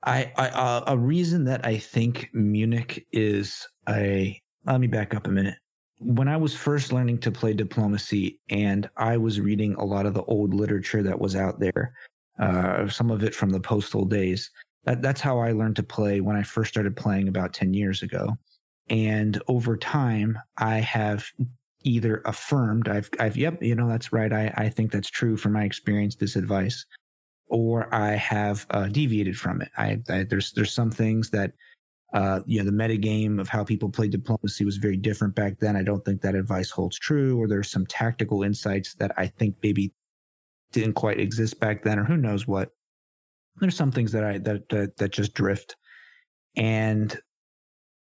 I, 0.03 0.31
I 0.37 0.47
uh, 0.49 0.83
a 0.87 0.97
reason 0.97 1.43
that 1.45 1.65
I 1.65 1.77
think 1.77 2.29
Munich 2.33 3.05
is 3.11 3.67
a. 3.87 4.39
Let 4.65 4.79
me 4.79 4.87
back 4.87 5.13
up 5.13 5.27
a 5.27 5.31
minute. 5.31 5.57
When 5.99 6.27
I 6.27 6.37
was 6.37 6.55
first 6.55 6.93
learning 6.93 7.19
to 7.19 7.31
play 7.31 7.53
diplomacy, 7.53 8.39
and 8.49 8.89
I 8.95 9.17
was 9.17 9.41
reading 9.41 9.75
a 9.75 9.83
lot 9.83 10.05
of 10.05 10.13
the 10.13 10.23
old 10.23 10.53
literature 10.53 11.03
that 11.03 11.19
was 11.19 11.35
out 11.35 11.59
there, 11.59 11.93
uh, 12.39 12.87
some 12.87 13.11
of 13.11 13.23
it 13.23 13.35
from 13.35 13.49
the 13.49 13.59
postal 13.59 14.05
days. 14.05 14.49
That, 14.85 15.01
that's 15.01 15.19
how 15.19 15.39
I 15.39 15.51
learned 15.51 15.75
to 15.75 15.83
play 15.83 16.21
when 16.21 16.37
I 16.37 16.43
first 16.43 16.71
started 16.71 16.95
playing 16.95 17.27
about 17.27 17.53
ten 17.53 17.73
years 17.73 18.01
ago. 18.01 18.37
And 18.89 19.41
over 19.47 19.75
time, 19.75 20.39
I 20.57 20.77
have 20.77 21.25
either 21.83 22.21
affirmed 22.25 22.87
I've 22.87 23.09
I've 23.19 23.37
yep 23.37 23.61
you 23.61 23.75
know 23.75 23.87
that's 23.87 24.11
right 24.11 24.31
I 24.31 24.53
I 24.57 24.69
think 24.69 24.91
that's 24.91 25.09
true 25.09 25.37
from 25.37 25.53
my 25.53 25.63
experience 25.63 26.15
this 26.15 26.35
advice 26.35 26.85
or 27.49 27.93
I 27.93 28.11
have 28.11 28.65
uh, 28.69 28.87
deviated 28.87 29.37
from 29.37 29.61
it. 29.61 29.69
I, 29.77 29.99
I, 30.07 30.23
there's 30.23 30.53
there's 30.53 30.71
some 30.71 30.91
things 30.91 31.31
that 31.31 31.51
uh, 32.13 32.41
you 32.45 32.59
know 32.59 32.65
the 32.69 32.75
metagame 32.75 33.39
of 33.39 33.49
how 33.49 33.63
people 33.63 33.89
play 33.89 34.07
diplomacy 34.07 34.65
was 34.65 34.77
very 34.77 34.97
different 34.97 35.35
back 35.35 35.59
then. 35.59 35.75
I 35.75 35.83
don't 35.83 36.05
think 36.05 36.21
that 36.21 36.35
advice 36.35 36.69
holds 36.69 36.97
true 36.97 37.39
or 37.39 37.47
there's 37.47 37.69
some 37.69 37.85
tactical 37.87 38.43
insights 38.43 38.93
that 38.95 39.11
I 39.17 39.27
think 39.27 39.55
maybe 39.61 39.91
didn't 40.71 40.93
quite 40.93 41.19
exist 41.19 41.59
back 41.59 41.83
then 41.83 41.99
or 41.99 42.03
who 42.03 42.17
knows 42.17 42.47
what. 42.47 42.69
There's 43.59 43.75
some 43.75 43.91
things 43.91 44.11
that 44.11 44.23
I 44.23 44.37
that 44.39 44.69
that, 44.69 44.97
that 44.97 45.11
just 45.11 45.33
drift. 45.33 45.75
And 46.55 47.17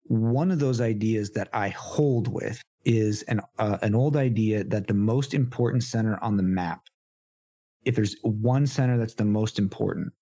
one 0.07 0.51
of 0.51 0.59
those 0.59 0.81
ideas 0.81 1.31
that 1.31 1.49
I 1.53 1.69
hold 1.69 2.27
with 2.27 2.61
is 2.85 3.23
an 3.23 3.41
uh, 3.59 3.77
an 3.81 3.95
old 3.95 4.15
idea 4.15 4.63
that 4.63 4.87
the 4.87 4.93
most 4.93 5.33
important 5.33 5.83
center 5.83 6.17
on 6.23 6.37
the 6.37 6.43
map, 6.43 6.81
if 7.85 7.95
there's 7.95 8.15
one 8.23 8.65
center 8.65 8.97
that's 8.97 9.15
the 9.15 9.25
most 9.25 9.59
important, 9.59 10.13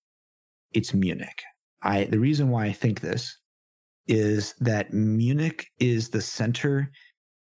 it's 0.72 0.92
Munich. 0.92 1.42
I 1.82 2.04
the 2.04 2.18
reason 2.18 2.50
why 2.50 2.66
I 2.66 2.72
think 2.72 3.00
this 3.00 3.38
is 4.08 4.54
that 4.60 4.92
Munich 4.92 5.66
is 5.78 6.10
the 6.10 6.20
center 6.20 6.90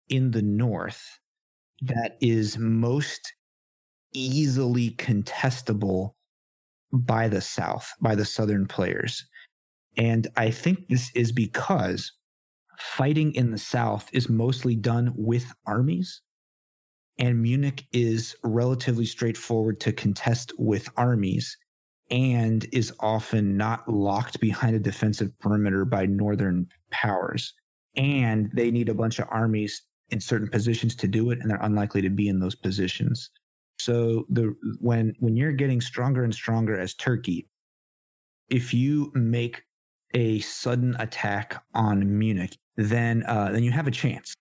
in 0.09 0.31
the 0.31 0.41
north 0.41 1.19
that 1.81 2.17
is 2.21 2.57
most 2.57 3.33
easily 4.13 4.91
contestable 4.91 6.11
by 6.91 7.27
the 7.27 7.41
south, 7.41 7.91
by 8.01 8.15
the 8.15 8.25
southern 8.25 8.65
players. 8.65 9.25
And 9.97 10.27
I 10.37 10.51
think 10.51 10.87
this 10.87 11.11
is 11.15 11.31
because 11.31 12.11
fighting 12.79 13.33
in 13.33 13.51
the 13.51 13.57
South 13.57 14.09
is 14.13 14.29
mostly 14.29 14.75
done 14.75 15.13
with 15.15 15.53
armies. 15.65 16.21
And 17.17 17.41
Munich 17.41 17.85
is 17.93 18.35
relatively 18.43 19.05
straightforward 19.05 19.79
to 19.81 19.93
contest 19.93 20.51
with 20.57 20.89
armies 20.97 21.57
and 22.11 22.65
is 22.71 22.93
often 22.99 23.57
not 23.57 23.87
locked 23.89 24.39
behind 24.39 24.75
a 24.75 24.79
defensive 24.79 25.37
perimeter 25.39 25.85
by 25.85 26.05
northern 26.05 26.67
powers. 26.91 27.53
And 27.95 28.51
they 28.53 28.69
need 28.69 28.89
a 28.89 28.93
bunch 28.93 29.19
of 29.19 29.27
armies 29.29 29.81
in 30.09 30.19
certain 30.19 30.49
positions 30.49 30.95
to 30.97 31.07
do 31.07 31.31
it, 31.31 31.39
and 31.39 31.49
they're 31.49 31.57
unlikely 31.61 32.01
to 32.01 32.09
be 32.09 32.27
in 32.27 32.39
those 32.39 32.55
positions. 32.55 33.29
So 33.79 34.25
the 34.29 34.55
when 34.79 35.15
when 35.19 35.35
you're 35.35 35.51
getting 35.51 35.81
stronger 35.81 36.23
and 36.23 36.33
stronger 36.33 36.79
as 36.79 36.93
Turkey, 36.93 37.47
if 38.49 38.73
you 38.73 39.11
make 39.15 39.63
a 40.13 40.39
sudden 40.39 40.95
attack 40.99 41.61
on 41.73 42.17
Munich, 42.17 42.57
then 42.77 43.23
uh, 43.27 43.51
then 43.51 43.63
you 43.63 43.71
have 43.71 43.87
a 43.87 43.91
chance. 43.91 44.33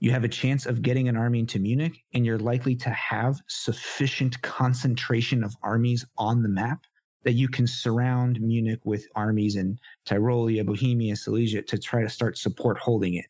you 0.00 0.10
have 0.12 0.24
a 0.24 0.28
chance 0.28 0.66
of 0.66 0.82
getting 0.82 1.08
an 1.08 1.16
army 1.16 1.40
into 1.40 1.58
Munich, 1.58 2.04
and 2.14 2.24
you're 2.24 2.38
likely 2.38 2.76
to 2.76 2.90
have 2.90 3.40
sufficient 3.48 4.40
concentration 4.42 5.42
of 5.42 5.54
armies 5.62 6.04
on 6.16 6.42
the 6.42 6.48
map 6.48 6.84
that 7.24 7.32
you 7.32 7.48
can 7.48 7.66
surround 7.66 8.40
Munich 8.40 8.80
with 8.84 9.06
armies 9.16 9.56
in 9.56 9.78
Tyrolia, 10.06 10.64
Bohemia, 10.64 11.16
Silesia 11.16 11.62
to 11.62 11.78
try 11.78 12.02
to 12.02 12.08
start 12.08 12.38
support 12.38 12.78
holding 12.78 13.14
it. 13.14 13.26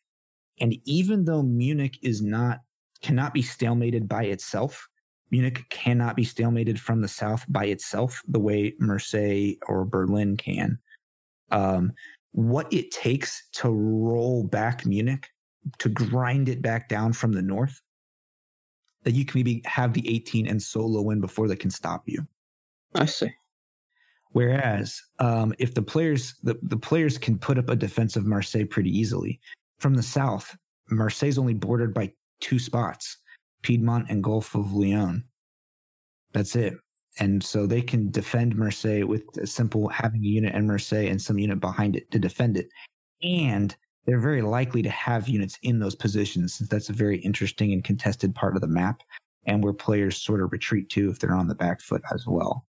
And 0.61 0.75
even 0.85 1.25
though 1.25 1.41
Munich 1.41 1.97
is 2.03 2.21
not 2.21 2.59
cannot 3.01 3.33
be 3.33 3.41
stalemated 3.41 4.07
by 4.07 4.25
itself, 4.25 4.87
Munich 5.31 5.63
cannot 5.69 6.15
be 6.15 6.25
stalemated 6.25 6.77
from 6.77 7.01
the 7.01 7.07
south 7.07 7.45
by 7.47 7.65
itself 7.65 8.21
the 8.27 8.39
way 8.39 8.73
Marseille 8.79 9.53
or 9.67 9.85
Berlin 9.85 10.37
can. 10.37 10.77
Um, 11.51 11.93
what 12.31 12.71
it 12.73 12.91
takes 12.91 13.47
to 13.53 13.69
roll 13.69 14.43
back 14.43 14.85
Munich, 14.85 15.27
to 15.79 15.89
grind 15.89 16.49
it 16.49 16.61
back 16.61 16.89
down 16.89 17.13
from 17.13 17.31
the 17.31 17.41
north, 17.41 17.81
that 19.03 19.13
you 19.13 19.25
can 19.25 19.39
maybe 19.39 19.61
have 19.65 19.93
the 19.93 20.07
18 20.07 20.47
and 20.47 20.61
solo 20.61 21.01
win 21.01 21.21
before 21.21 21.47
they 21.47 21.55
can 21.55 21.71
stop 21.71 22.03
you. 22.05 22.27
I 22.95 23.05
see. 23.05 23.31
Whereas 24.31 25.01
um, 25.19 25.53
if 25.57 25.73
the 25.73 25.81
players 25.81 26.35
the, 26.43 26.57
the 26.61 26.77
players 26.77 27.17
can 27.17 27.37
put 27.37 27.57
up 27.57 27.69
a 27.69 27.75
defensive 27.75 28.25
Marseille 28.25 28.65
pretty 28.65 28.95
easily. 28.95 29.39
From 29.79 29.95
the 29.95 30.03
south, 30.03 30.55
Marseille's 30.89 31.37
only 31.37 31.53
bordered 31.53 31.93
by 31.93 32.11
two 32.41 32.59
spots, 32.59 33.17
Piedmont 33.61 34.07
and 34.09 34.23
Gulf 34.23 34.55
of 34.55 34.73
Lyon. 34.73 35.23
That's 36.33 36.55
it. 36.55 36.73
And 37.19 37.43
so 37.43 37.65
they 37.65 37.81
can 37.81 38.09
defend 38.11 38.55
Marseille 38.55 39.05
with 39.05 39.23
a 39.37 39.47
simple 39.47 39.89
having 39.89 40.23
a 40.23 40.27
unit 40.27 40.55
in 40.55 40.67
Marseille 40.67 41.07
and 41.07 41.21
some 41.21 41.37
unit 41.37 41.59
behind 41.59 41.95
it 41.95 42.09
to 42.11 42.19
defend 42.19 42.57
it. 42.57 42.69
And 43.21 43.75
they're 44.05 44.19
very 44.19 44.41
likely 44.41 44.81
to 44.81 44.89
have 44.89 45.27
units 45.27 45.59
in 45.61 45.79
those 45.79 45.95
positions 45.95 46.53
since 46.53 46.69
that's 46.69 46.89
a 46.89 46.93
very 46.93 47.17
interesting 47.19 47.73
and 47.73 47.83
contested 47.83 48.33
part 48.33 48.55
of 48.55 48.61
the 48.61 48.67
map 48.67 49.03
and 49.45 49.63
where 49.63 49.73
players 49.73 50.17
sort 50.17 50.41
of 50.41 50.51
retreat 50.51 50.89
to 50.89 51.09
if 51.09 51.19
they're 51.19 51.35
on 51.35 51.47
the 51.47 51.55
back 51.55 51.81
foot 51.81 52.01
as 52.13 52.25
well 52.25 52.65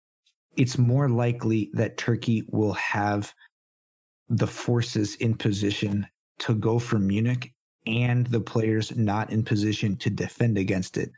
it's 0.58 0.78
more 0.78 1.08
likely 1.08 1.70
that 1.74 1.98
Turkey 1.98 2.44
will 2.50 2.74
have 2.74 3.34
the 4.28 4.48
forces 4.48 5.16
in 5.16 5.36
position 5.36 6.06
to 6.40 6.56
go 6.56 6.80
for 6.80 7.00
Munich 7.00 7.54
and 7.86 8.28
the 8.28 8.42
players 8.42 8.96
not 8.98 9.32
in 9.32 9.44
position 9.44 9.96
to 9.98 10.10
defend 10.10 10.58
against 10.58 10.98
it 10.98 11.12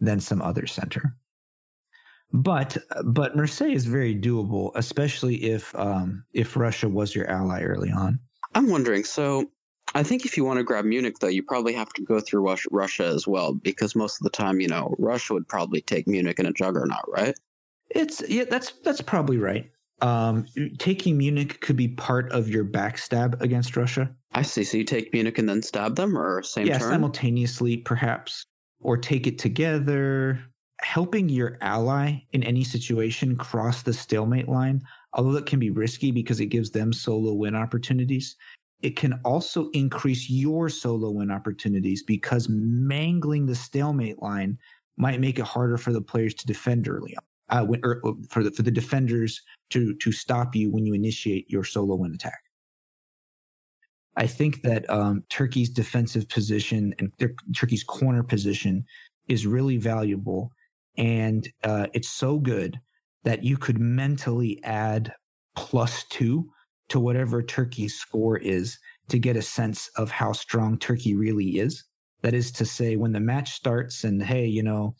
than 0.00 0.20
some 0.20 0.42
other 0.42 0.66
center. 0.66 1.16
But 2.32 2.76
but 3.04 3.36
Marseille 3.36 3.72
is 3.72 3.86
very 3.86 4.14
doable, 4.14 4.72
especially 4.74 5.36
if 5.44 5.74
um, 5.76 6.24
if 6.32 6.56
Russia 6.56 6.88
was 6.88 7.14
your 7.14 7.30
ally 7.30 7.62
early 7.62 7.90
on. 7.90 8.18
I'm 8.54 8.68
wondering. 8.68 9.04
So 9.04 9.50
I 9.94 10.02
think 10.02 10.24
if 10.24 10.36
you 10.36 10.44
want 10.44 10.58
to 10.58 10.64
grab 10.64 10.84
Munich, 10.84 11.18
though, 11.20 11.28
you 11.28 11.42
probably 11.42 11.72
have 11.74 11.92
to 11.92 12.02
go 12.02 12.18
through 12.20 12.58
Russia 12.70 13.06
as 13.06 13.26
well, 13.28 13.52
because 13.54 13.94
most 13.94 14.20
of 14.20 14.24
the 14.24 14.30
time, 14.30 14.60
you 14.60 14.66
know, 14.66 14.94
Russia 14.98 15.34
would 15.34 15.46
probably 15.46 15.80
take 15.80 16.08
Munich 16.08 16.40
in 16.40 16.46
a 16.46 16.52
juggernaut, 16.52 17.04
right? 17.08 17.34
It's 17.90 18.22
yeah, 18.28 18.44
that's 18.50 18.72
that's 18.84 19.00
probably 19.00 19.38
right. 19.38 19.70
Um, 20.00 20.46
taking 20.78 21.16
Munich 21.16 21.60
could 21.60 21.76
be 21.76 21.88
part 21.88 22.30
of 22.32 22.48
your 22.48 22.64
backstab 22.64 23.40
against 23.40 23.76
Russia. 23.76 24.12
I 24.32 24.42
see. 24.42 24.64
So 24.64 24.76
you 24.76 24.84
take 24.84 25.12
Munich 25.12 25.38
and 25.38 25.48
then 25.48 25.62
stab 25.62 25.94
them, 25.94 26.18
or 26.18 26.42
same 26.42 26.66
yeah, 26.66 26.78
turn? 26.78 26.90
simultaneously, 26.90 27.76
perhaps, 27.76 28.44
or 28.80 28.96
take 28.96 29.28
it 29.28 29.38
together. 29.38 30.40
Helping 30.84 31.28
your 31.28 31.56
ally 31.60 32.20
in 32.32 32.42
any 32.42 32.62
situation 32.62 33.36
cross 33.36 33.82
the 33.82 33.92
stalemate 33.92 34.48
line, 34.48 34.82
although 35.14 35.32
that 35.32 35.46
can 35.46 35.58
be 35.58 35.70
risky 35.70 36.10
because 36.10 36.40
it 36.40 36.46
gives 36.46 36.70
them 36.70 36.92
solo 36.92 37.32
win 37.32 37.54
opportunities, 37.54 38.36
it 38.82 38.96
can 38.96 39.14
also 39.24 39.70
increase 39.70 40.28
your 40.28 40.68
solo 40.68 41.10
win 41.10 41.30
opportunities 41.30 42.02
because 42.02 42.48
mangling 42.50 43.46
the 43.46 43.54
stalemate 43.54 44.20
line 44.20 44.58
might 44.98 45.20
make 45.20 45.38
it 45.38 45.44
harder 45.44 45.78
for 45.78 45.92
the 45.92 46.02
players 46.02 46.34
to 46.34 46.46
defend 46.46 46.86
early 46.86 47.16
on 47.16 47.24
uh, 47.48 47.64
when, 47.64 47.80
or, 47.82 48.00
er, 48.04 48.12
for 48.28 48.42
the 48.42 48.50
for 48.50 48.62
the 48.62 48.70
defenders 48.70 49.40
to 49.70 49.94
to 49.96 50.12
stop 50.12 50.54
you 50.54 50.70
when 50.70 50.84
you 50.84 50.92
initiate 50.92 51.48
your 51.50 51.64
solo 51.64 51.96
win 51.96 52.14
attack. 52.14 52.40
I 54.16 54.26
think 54.26 54.62
that 54.62 54.88
um, 54.90 55.24
Turkey's 55.30 55.70
defensive 55.70 56.28
position 56.28 56.94
and 56.98 57.12
their, 57.18 57.34
Turkey's 57.56 57.82
corner 57.82 58.22
position 58.22 58.84
is 59.28 59.46
really 59.46 59.76
valuable, 59.76 60.52
and 60.96 61.48
uh, 61.62 61.86
it's 61.92 62.10
so 62.10 62.38
good 62.38 62.78
that 63.24 63.42
you 63.42 63.56
could 63.56 63.78
mentally 63.78 64.62
add 64.64 65.12
plus 65.56 66.04
two 66.04 66.48
to 66.88 67.00
whatever 67.00 67.42
Turkey's 67.42 67.94
score 67.94 68.36
is 68.38 68.78
to 69.08 69.18
get 69.18 69.36
a 69.36 69.42
sense 69.42 69.88
of 69.96 70.10
how 70.10 70.32
strong 70.32 70.78
Turkey 70.78 71.14
really 71.14 71.58
is. 71.58 71.84
That 72.22 72.34
is 72.34 72.50
to 72.52 72.64
say, 72.64 72.96
when 72.96 73.12
the 73.12 73.20
match 73.20 73.52
starts, 73.52 74.04
and 74.04 74.22
hey, 74.22 74.46
you 74.46 74.62
know, 74.62 74.94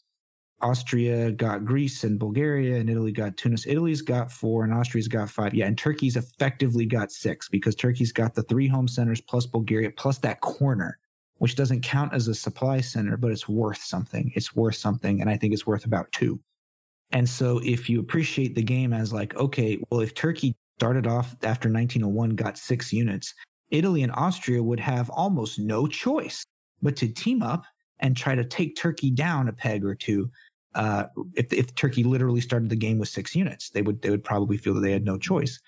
Austria 0.61 1.30
got 1.33 1.64
Greece 1.64 2.04
and 2.04 2.18
Bulgaria, 2.18 2.76
and 2.76 2.88
Italy 2.88 3.12
got 3.12 3.37
Tunis. 3.37 3.66
Italy's 3.66 4.02
got 4.02 4.30
four, 4.30 4.64
and 4.64 4.72
Austria's 4.72 5.09
got 5.09 5.30
five. 5.30 5.54
Yeah, 5.54 5.66
and 5.66 5.76
Turkey's 5.76 6.16
effectively 6.16 6.87
got 6.87 7.11
six 7.12 7.48
because 7.48 7.74
Turkey's 7.74 8.12
got 8.12 8.35
the 8.35 8.42
three 8.42 8.68
home 8.68 8.88
centers 8.88 9.20
plus 9.20 9.46
Bulgaria 9.46 9.90
plus 9.90 10.18
that 10.18 10.40
corner, 10.40 10.98
which 11.38 11.57
doesn't 11.57 11.83
count 11.83 12.12
as 12.14 12.29
a 12.29 12.35
supply 12.35 12.81
center, 12.81 13.16
but 13.16 13.31
it's 13.31 13.49
worth 13.49 13.83
something. 13.83 14.33
It's 14.35 14.55
worth 14.55 14.77
something, 14.77 15.20
and 15.20 15.29
I 15.29 15.37
think 15.37 15.53
it's 15.53 15.66
worth 15.66 15.85
about 15.85 16.11
two. 16.12 16.40
And 17.12 17.29
so, 17.29 17.61
if 17.64 17.88
you 17.88 18.01
appreciate 18.01 18.55
the 18.55 18.62
game 18.62 18.92
as 18.92 19.12
like, 19.12 19.35
okay, 19.37 19.79
well, 19.90 20.01
if 20.01 20.14
Turkey 20.14 20.55
started 20.79 21.07
off 21.07 21.37
after 21.42 21.68
1901, 21.68 22.31
got 22.31 22.59
six 22.59 22.92
units, 22.92 23.35
Italy 23.70 24.03
and 24.03 24.12
Austria 24.12 24.62
would 24.62 24.81
have 24.81 25.11
almost 25.11 25.59
no 25.59 25.87
choice 25.87 26.44
but 26.83 26.97
to 26.97 27.09
team 27.09 27.42
up 27.42 27.64
and 28.01 28.16
try 28.16 28.35
to 28.35 28.44
take 28.44 28.77
Turkey 28.77 29.11
down 29.11 29.49
a 29.49 29.53
peg 29.53 29.85
or 29.85 29.94
two 29.94 30.31
uh, 30.75 31.05
if, 31.35 31.53
if 31.53 31.75
Turkey 31.75 32.03
literally 32.03 32.40
started 32.40 32.68
the 32.68 32.77
game 32.77 32.99
with 32.99 33.09
six 33.09 33.35
units, 33.35 33.70
they 33.70 33.83
would 33.83 34.03
they 34.03 34.11
would 34.11 34.25
probably 34.25 34.57
feel 34.57 34.75
that 34.75 34.81
they 34.81 34.92
had 34.92 35.05
no 35.05 35.16
choice. 35.16 35.61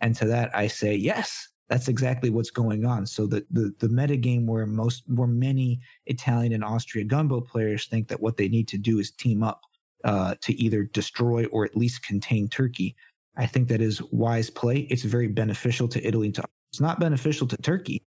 And 0.00 0.14
to 0.16 0.26
that, 0.26 0.54
I 0.54 0.68
say 0.68 0.94
yes. 0.94 1.48
That's 1.68 1.88
exactly 1.88 2.30
what's 2.30 2.50
going 2.50 2.84
on. 2.84 3.06
So 3.06 3.26
the 3.26 3.44
the 3.50 3.74
the 3.80 3.88
meta 3.88 4.16
game 4.16 4.46
where 4.46 4.66
most 4.66 5.02
where 5.08 5.26
many 5.26 5.80
Italian 6.06 6.52
and 6.52 6.64
Austria 6.64 7.04
gunboat 7.04 7.48
players 7.48 7.86
think 7.86 8.08
that 8.08 8.20
what 8.20 8.36
they 8.36 8.48
need 8.48 8.68
to 8.68 8.78
do 8.78 8.98
is 8.98 9.10
team 9.10 9.42
up 9.42 9.62
uh, 10.04 10.36
to 10.42 10.54
either 10.54 10.84
destroy 10.84 11.46
or 11.46 11.64
at 11.64 11.76
least 11.76 12.04
contain 12.04 12.48
Turkey. 12.48 12.94
I 13.36 13.46
think 13.46 13.68
that 13.68 13.80
is 13.80 14.00
wise 14.12 14.48
play. 14.48 14.86
It's 14.90 15.02
very 15.02 15.28
beneficial 15.28 15.88
to 15.88 16.06
Italy. 16.06 16.30
To, 16.32 16.44
it's 16.70 16.80
not 16.80 17.00
beneficial 17.00 17.46
to 17.48 17.56
Turkey, 17.56 18.02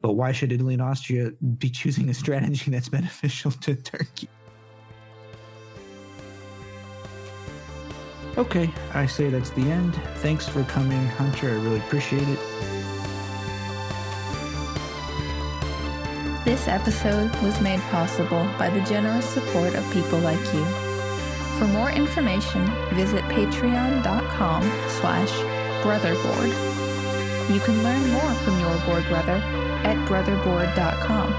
but 0.00 0.12
why 0.12 0.32
should 0.32 0.52
Italy 0.52 0.74
and 0.74 0.82
Austria 0.82 1.32
be 1.58 1.70
choosing 1.80 2.08
a 2.10 2.14
strategy 2.14 2.70
that's 2.70 2.88
beneficial 2.88 3.50
to 3.50 3.74
Turkey? 3.74 4.28
Okay, 8.36 8.68
I 8.94 9.06
say 9.06 9.30
that's 9.30 9.50
the 9.50 9.62
end. 9.62 9.94
Thanks 10.16 10.48
for 10.48 10.64
coming, 10.64 11.06
Hunter. 11.10 11.50
I 11.50 11.54
really 11.54 11.78
appreciate 11.78 12.28
it. 12.28 12.73
This 16.54 16.68
episode 16.68 17.34
was 17.42 17.60
made 17.60 17.80
possible 17.90 18.44
by 18.56 18.70
the 18.70 18.80
generous 18.82 19.28
support 19.28 19.74
of 19.74 19.92
people 19.92 20.20
like 20.20 20.38
you. 20.54 20.64
For 21.58 21.66
more 21.66 21.90
information, 21.90 22.64
visit 22.94 23.24
patreon.com 23.24 24.62
slash 25.00 25.32
brotherboard. 25.82 26.50
You 27.52 27.58
can 27.58 27.82
learn 27.82 28.08
more 28.12 28.32
from 28.44 28.60
your 28.60 28.78
board 28.86 29.04
brother 29.08 29.42
at 29.82 29.96
brotherboard.com. 30.06 31.34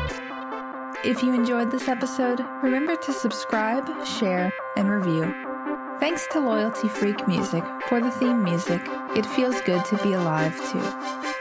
If 1.05 1.23
you 1.23 1.33
enjoyed 1.33 1.71
this 1.71 1.87
episode, 1.87 2.41
remember 2.61 2.97
to 2.97 3.13
subscribe, 3.13 3.89
share, 4.05 4.51
and 4.75 4.89
review. 4.89 5.33
Thanks 6.01 6.27
to 6.33 6.41
Loyalty 6.41 6.89
Freak 6.89 7.25
Music 7.25 7.63
for 7.87 8.01
the 8.01 8.11
theme 8.11 8.43
music. 8.43 8.81
It 9.15 9.25
feels 9.25 9.61
good 9.61 9.85
to 9.85 9.97
be 10.03 10.11
alive 10.11 10.57
too. 10.73 11.34